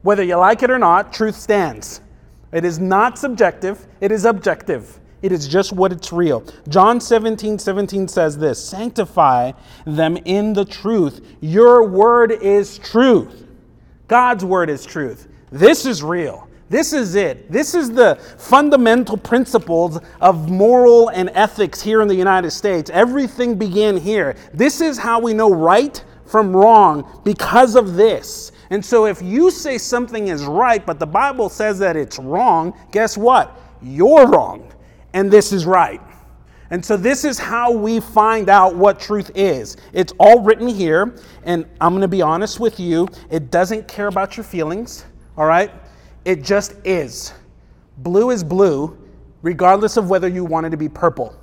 [0.02, 2.00] Whether you like it or not, truth stands.
[2.50, 4.98] It is not subjective, it is objective.
[5.22, 6.44] It is just what it's real.
[6.68, 9.52] John 17, 17 says this Sanctify
[9.84, 11.36] them in the truth.
[11.40, 13.46] Your word is truth.
[14.08, 15.28] God's word is truth.
[15.50, 16.48] This is real.
[16.68, 17.50] This is it.
[17.50, 22.90] This is the fundamental principles of moral and ethics here in the United States.
[22.90, 24.36] Everything began here.
[24.54, 28.52] This is how we know right from wrong because of this.
[28.70, 32.72] And so if you say something is right, but the Bible says that it's wrong,
[32.92, 33.60] guess what?
[33.82, 34.72] You're wrong,
[35.12, 36.00] and this is right.
[36.70, 39.76] And so, this is how we find out what truth is.
[39.92, 43.08] It's all written here, and I'm going to be honest with you.
[43.28, 45.04] It doesn't care about your feelings,
[45.36, 45.72] all right?
[46.24, 47.32] It just is.
[47.98, 48.96] Blue is blue,
[49.42, 51.36] regardless of whether you want it to be purple.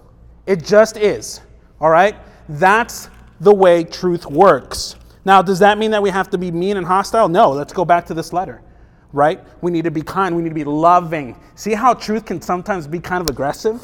[0.45, 1.41] It just is.
[1.81, 2.15] All right?
[2.49, 3.09] That's
[3.41, 4.95] the way truth works.
[5.25, 7.27] Now, does that mean that we have to be mean and hostile?
[7.27, 8.61] No, let's go back to this letter,
[9.13, 9.43] right?
[9.61, 11.39] We need to be kind, we need to be loving.
[11.55, 13.81] See how truth can sometimes be kind of aggressive?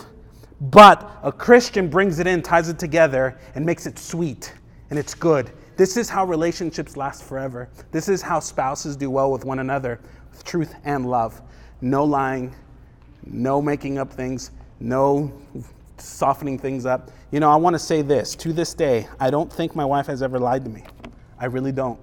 [0.62, 4.54] But a Christian brings it in, ties it together, and makes it sweet
[4.94, 5.52] and it's good.
[5.76, 7.68] This is how relationships last forever.
[7.92, 10.00] This is how spouses do well with one another
[10.30, 11.42] with truth and love.
[11.82, 12.54] No lying,
[13.26, 15.34] no making up things, no
[15.98, 17.10] softening things up.
[17.32, 20.06] You know, I want to say this to this day, I don't think my wife
[20.06, 20.84] has ever lied to me.
[21.40, 22.00] I really don't.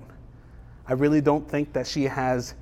[0.89, 2.55] I really don't think that she has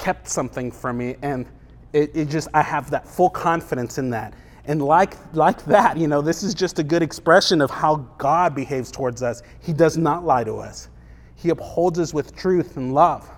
[0.00, 1.16] kept something from me.
[1.22, 1.46] And
[1.92, 4.32] it, it just, I have that full confidence in that.
[4.64, 8.54] And like, like that, you know, this is just a good expression of how God
[8.54, 9.42] behaves towards us.
[9.60, 10.88] He does not lie to us,
[11.36, 13.28] He upholds us with truth and love.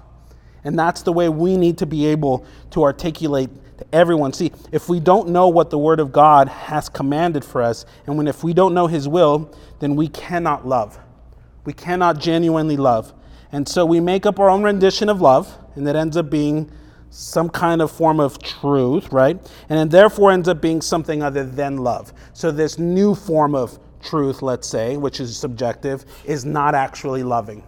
[0.65, 4.33] And that's the way we need to be able to articulate to everyone.
[4.33, 8.17] See, if we don't know what the Word of God has commanded for us, and
[8.17, 10.99] when if we don't know His will, then we cannot love.
[11.65, 13.13] We cannot genuinely love.
[13.53, 16.71] And so we make up our own rendition of love, and it ends up being
[17.11, 19.39] some kind of form of truth, right?
[19.69, 22.13] And it therefore ends up being something other than love.
[22.33, 27.63] So this new form of truth, let's say, which is subjective, is not actually loving.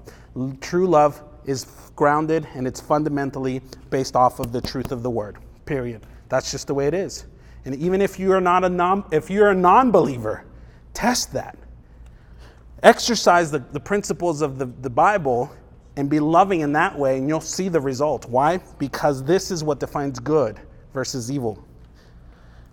[0.61, 3.61] True love is grounded and it's fundamentally
[3.91, 5.37] based off of the truth of the word.
[5.67, 6.07] Period.
[6.29, 7.27] That's just the way it is.
[7.67, 10.45] And even if you are not a non if you're a non-believer,
[10.93, 11.57] test that.
[12.83, 15.51] Exercise the, the principles of the, the Bible
[15.97, 18.27] and be loving in that way, and you'll see the result.
[18.27, 18.59] Why?
[18.79, 20.61] Because this is what defines good
[20.93, 21.65] versus evil.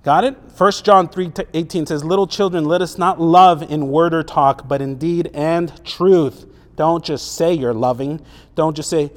[0.03, 0.35] Got it?
[0.57, 4.67] 1 John 3 18 says, Little children, let us not love in word or talk,
[4.67, 6.45] but in deed and truth.
[6.75, 8.19] Don't just say you're loving.
[8.55, 9.11] Don't just say,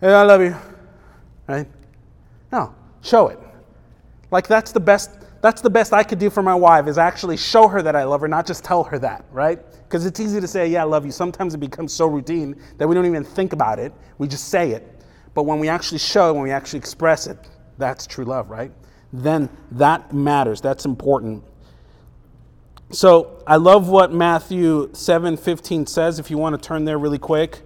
[0.00, 0.54] hey, I love you.
[1.48, 1.66] Right?
[2.52, 3.38] No, show it.
[4.30, 5.10] Like that's the best
[5.40, 8.04] that's the best I could do for my wife is actually show her that I
[8.04, 9.60] love her, not just tell her that, right?
[9.88, 11.10] Because it's easy to say, yeah, I love you.
[11.10, 13.94] Sometimes it becomes so routine that we don't even think about it.
[14.18, 15.02] We just say it.
[15.32, 17.38] But when we actually show, when we actually express it,
[17.78, 18.70] that's true love, right?
[19.14, 20.60] Then that matters.
[20.60, 21.42] That's important.
[22.90, 26.18] So I love what Matthew 7 15 says.
[26.18, 27.62] If you want to turn there really quick.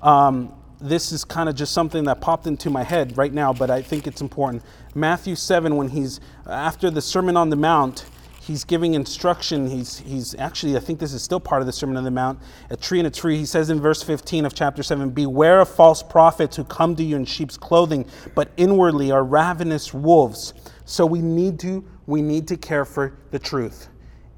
[0.00, 3.70] Um, this is kind of just something that popped into my head right now, but
[3.70, 4.62] I think it's important.
[4.94, 8.04] Matthew 7, when he's after the Sermon on the Mount,
[8.46, 9.66] he's giving instruction.
[9.68, 12.38] He's, he's actually, I think this is still part of the Sermon on the Mount,
[12.70, 13.38] a tree and a tree.
[13.38, 17.02] He says in verse 15 of chapter 7 Beware of false prophets who come to
[17.02, 20.52] you in sheep's clothing, but inwardly are ravenous wolves.
[20.84, 23.88] So we need to, we need to care for the truth.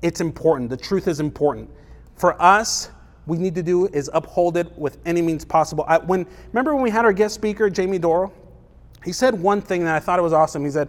[0.02, 0.70] It's important.
[0.70, 1.68] The truth is important.
[2.14, 2.90] For us,
[3.26, 5.84] we need to do is uphold it with any means possible.
[5.88, 8.32] I, when remember when we had our guest speaker Jamie Doro,
[9.04, 10.64] he said one thing that I thought it was awesome.
[10.64, 10.88] He said,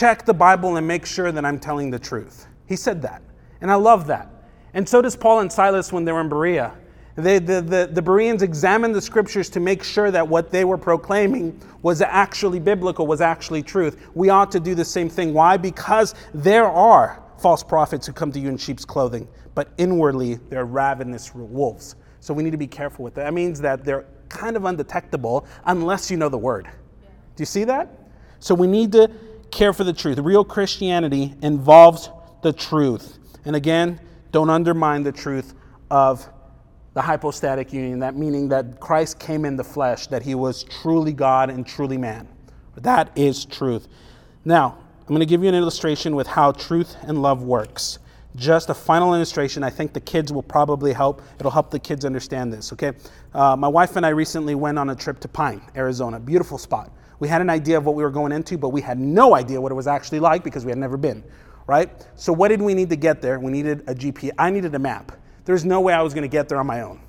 [0.00, 3.20] "Check the Bible and make sure that I'm telling the truth." He said that,
[3.60, 4.28] and I love that.
[4.72, 6.72] And so does Paul and Silas when they were in Berea.
[7.16, 10.78] They, the, the, the Bereans examined the scriptures to make sure that what they were
[10.78, 14.08] proclaiming was actually biblical, was actually truth.
[14.14, 15.34] We ought to do the same thing.
[15.34, 15.58] Why?
[15.58, 20.64] Because there are false prophets who come to you in sheep's clothing, but inwardly they're
[20.64, 21.96] ravenous wolves.
[22.20, 23.24] So we need to be careful with that.
[23.24, 26.66] That means that they're kind of undetectable unless you know the word.
[27.36, 27.88] Do you see that?
[28.38, 29.10] So we need to
[29.50, 30.18] care for the truth.
[30.18, 32.10] Real Christianity involves
[32.42, 33.18] the truth.
[33.44, 34.00] And again,
[34.32, 35.54] don't undermine the truth
[35.90, 36.26] of
[36.94, 41.12] the hypostatic union, that meaning that Christ came in the flesh, that he was truly
[41.12, 42.28] God and truly man.
[42.76, 43.88] That is truth.
[44.44, 47.98] Now, I'm going to give you an illustration with how truth and love works.
[48.36, 49.62] Just a final illustration.
[49.64, 51.20] I think the kids will probably help.
[51.38, 52.92] It'll help the kids understand this, okay?
[53.34, 56.20] Uh, my wife and I recently went on a trip to Pine, Arizona.
[56.20, 56.92] Beautiful spot.
[57.20, 59.60] We had an idea of what we were going into, but we had no idea
[59.60, 61.22] what it was actually like because we had never been,
[61.66, 61.90] right?
[62.16, 63.38] So, what did we need to get there?
[63.38, 64.32] We needed a GPS.
[64.38, 65.12] I needed a map.
[65.44, 67.00] There's no way I was going to get there on my own.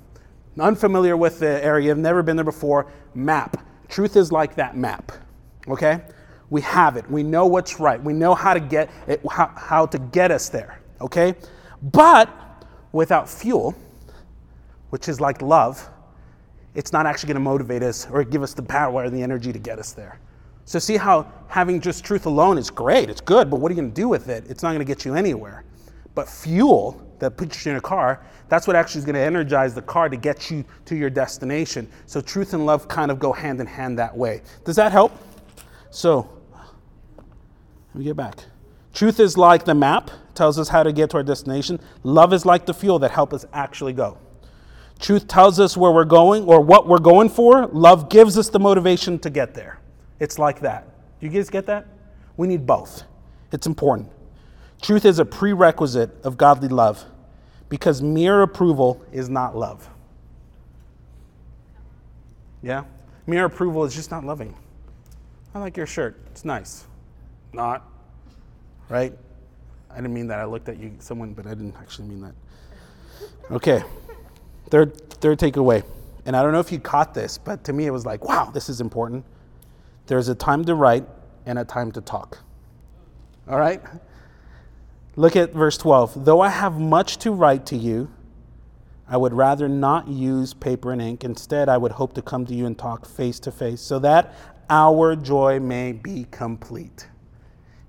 [0.60, 2.92] Unfamiliar with the area, I've never been there before.
[3.14, 3.66] Map.
[3.88, 5.12] Truth is like that map,
[5.66, 6.02] okay?
[6.50, 7.10] We have it.
[7.10, 8.02] We know what's right.
[8.02, 11.34] We know how to get it, how, how to get us there, okay?
[11.80, 12.28] But
[12.92, 13.74] without fuel,
[14.90, 15.88] which is like love,
[16.74, 19.52] it's not actually going to motivate us or give us the power and the energy
[19.52, 20.18] to get us there.
[20.64, 23.80] So, see how having just truth alone is great, it's good, but what are you
[23.80, 24.44] going to do with it?
[24.48, 25.64] It's not going to get you anywhere.
[26.14, 29.74] But fuel that puts you in a car, that's what actually is going to energize
[29.74, 31.88] the car to get you to your destination.
[32.06, 34.42] So, truth and love kind of go hand in hand that way.
[34.64, 35.12] Does that help?
[35.90, 36.30] So,
[37.92, 38.36] let me get back.
[38.94, 41.80] Truth is like the map, tells us how to get to our destination.
[42.02, 44.18] Love is like the fuel that helps us actually go.
[45.02, 47.66] Truth tells us where we're going or what we're going for.
[47.66, 49.80] Love gives us the motivation to get there.
[50.20, 50.86] It's like that.
[51.18, 51.88] Do you guys get that?
[52.36, 53.02] We need both.
[53.50, 54.08] It's important.
[54.80, 57.04] Truth is a prerequisite of godly love
[57.68, 59.90] because mere approval is not love.
[62.62, 62.84] Yeah?
[63.26, 64.54] Mere approval is just not loving.
[65.52, 66.20] I like your shirt.
[66.30, 66.86] It's nice.
[67.52, 67.90] Not.
[68.88, 69.12] Right?
[69.90, 70.38] I didn't mean that.
[70.38, 72.34] I looked at you, someone, but I didn't actually mean that.
[73.50, 73.82] Okay.
[74.72, 75.84] Third, third takeaway,
[76.24, 78.50] and I don't know if you caught this, but to me it was like, wow,
[78.54, 79.22] this is important.
[80.06, 81.04] There's a time to write
[81.44, 82.38] and a time to talk.
[83.46, 83.82] All right?
[85.14, 86.24] Look at verse 12.
[86.24, 88.10] Though I have much to write to you,
[89.06, 91.22] I would rather not use paper and ink.
[91.22, 94.34] Instead, I would hope to come to you and talk face to face so that
[94.70, 97.08] our joy may be complete.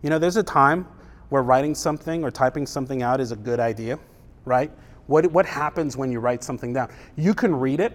[0.02, 0.86] You know, there's a time
[1.30, 4.00] where writing something or typing something out is a good idea,
[4.44, 4.70] right?
[5.08, 6.90] What, what happens when you write something down?
[7.16, 7.94] You can read it,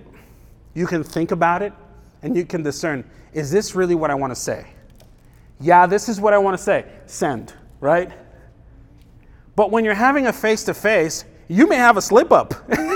[0.75, 1.73] you can think about it,
[2.23, 4.67] and you can discern is this really what I want to say?
[5.61, 6.87] Yeah, this is what I want to say.
[7.07, 8.11] Send, right?
[9.55, 12.55] But when you're having a face to face, you may have a slip up.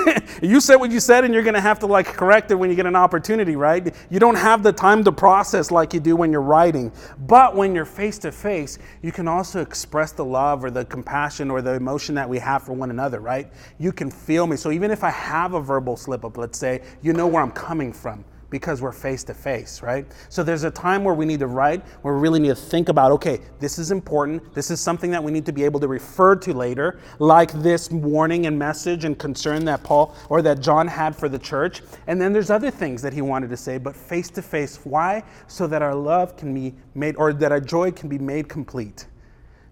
[0.42, 2.68] you said what you said, and you're going to have to like correct it when
[2.68, 3.94] you get an opportunity, right?
[4.10, 6.92] You don't have the time to process like you do when you're writing.
[7.26, 11.50] But when you're face to face, you can also express the love or the compassion
[11.50, 13.52] or the emotion that we have for one another, right?
[13.78, 14.56] You can feel me.
[14.56, 17.52] So even if I have a verbal slip up, let's say, you know where I'm
[17.52, 20.06] coming from because we're face to face, right?
[20.28, 22.90] So there's a time where we need to write, where we really need to think
[22.90, 24.54] about, okay, this is important.
[24.54, 27.90] This is something that we need to be able to refer to later, like this
[27.90, 31.82] warning and message and concern that Paul or that John had for the church.
[32.06, 34.78] And then there's other things that he wanted to say, but face to face.
[34.84, 35.24] Why?
[35.48, 39.06] So that our love can be made, or that our joy can be made complete.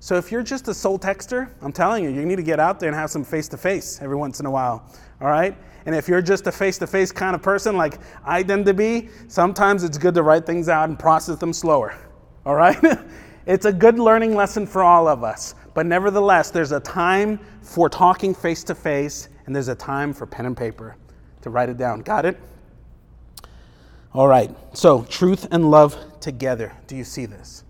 [0.03, 2.81] So if you're just a sole texter, I'm telling you, you need to get out
[2.81, 4.91] there and have some face to face every once in a while.
[5.21, 5.57] All right?
[5.87, 8.75] And if you're just a face to face kind of person like I tend to
[8.75, 11.95] be, sometimes it's good to write things out and process them slower.
[12.45, 12.79] All right?
[13.47, 15.55] it's a good learning lesson for all of us.
[15.75, 20.27] But nevertheless, there's a time for talking face to face, and there's a time for
[20.27, 20.97] pen and paper
[21.43, 22.01] to write it down.
[22.01, 22.39] Got it?
[24.13, 24.51] All right.
[24.77, 26.77] So, truth and love together.
[26.87, 27.65] Do you see this?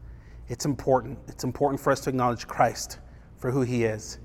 [0.49, 1.19] It's important.
[1.29, 2.99] It's important for us to acknowledge Christ
[3.37, 4.19] for who he is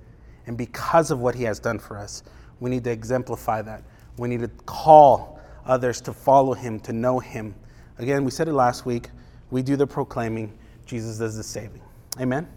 [0.48, 2.24] and because of what he has done for us.
[2.66, 3.84] We need to exemplify that.
[4.18, 7.53] We need to call others to follow him, to know him.
[7.99, 9.11] Again, we said it last week.
[9.51, 10.51] We do the proclaiming,
[10.88, 11.82] Jesus does the saving.
[12.20, 12.47] Amen?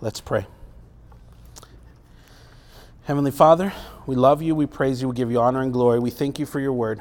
[0.00, 0.44] Let's pray.
[3.04, 3.72] Heavenly Father,
[4.06, 6.00] we love you, we praise you, we give you honor and glory.
[6.00, 7.00] We thank you for your word.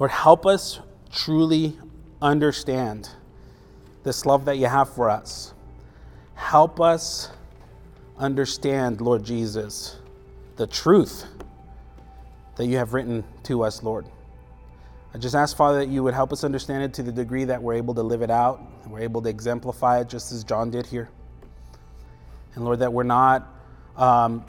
[0.00, 0.80] Lord, help us
[1.12, 1.78] truly
[2.20, 3.10] understand
[4.02, 5.54] this love that you have for us.
[6.34, 7.30] Help us
[8.18, 10.00] understand, Lord Jesus,
[10.56, 11.26] the truth
[12.56, 14.06] that you have written to us, Lord.
[15.12, 17.62] I just ask, Father, that you would help us understand it to the degree that
[17.62, 20.86] we're able to live it out, we're able to exemplify it just as John did
[20.86, 21.08] here.
[22.54, 23.48] And Lord, that we're not
[23.96, 24.44] um,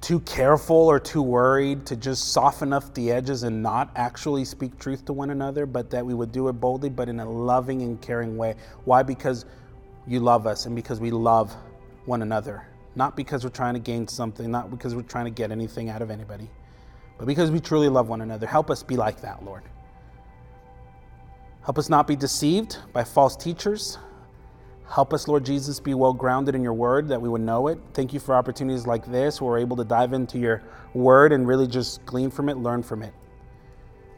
[0.00, 4.78] too careful or too worried to just soften up the edges and not actually speak
[4.78, 7.82] truth to one another, but that we would do it boldly, but in a loving
[7.82, 8.54] and caring way.
[8.84, 9.02] Why?
[9.02, 9.44] Because
[10.06, 11.54] you love us and because we love
[12.04, 12.67] one another
[12.98, 16.02] not because we're trying to gain something, not because we're trying to get anything out
[16.02, 16.50] of anybody,
[17.16, 18.44] but because we truly love one another.
[18.44, 19.62] Help us be like that, Lord.
[21.62, 23.98] Help us not be deceived by false teachers.
[24.88, 27.78] Help us, Lord Jesus, be well grounded in your word that we would know it.
[27.94, 31.46] Thank you for opportunities like this where we're able to dive into your word and
[31.46, 33.14] really just glean from it, learn from it.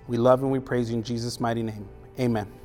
[0.08, 1.86] We love and we praise you in Jesus' mighty name.
[2.18, 2.59] Amen.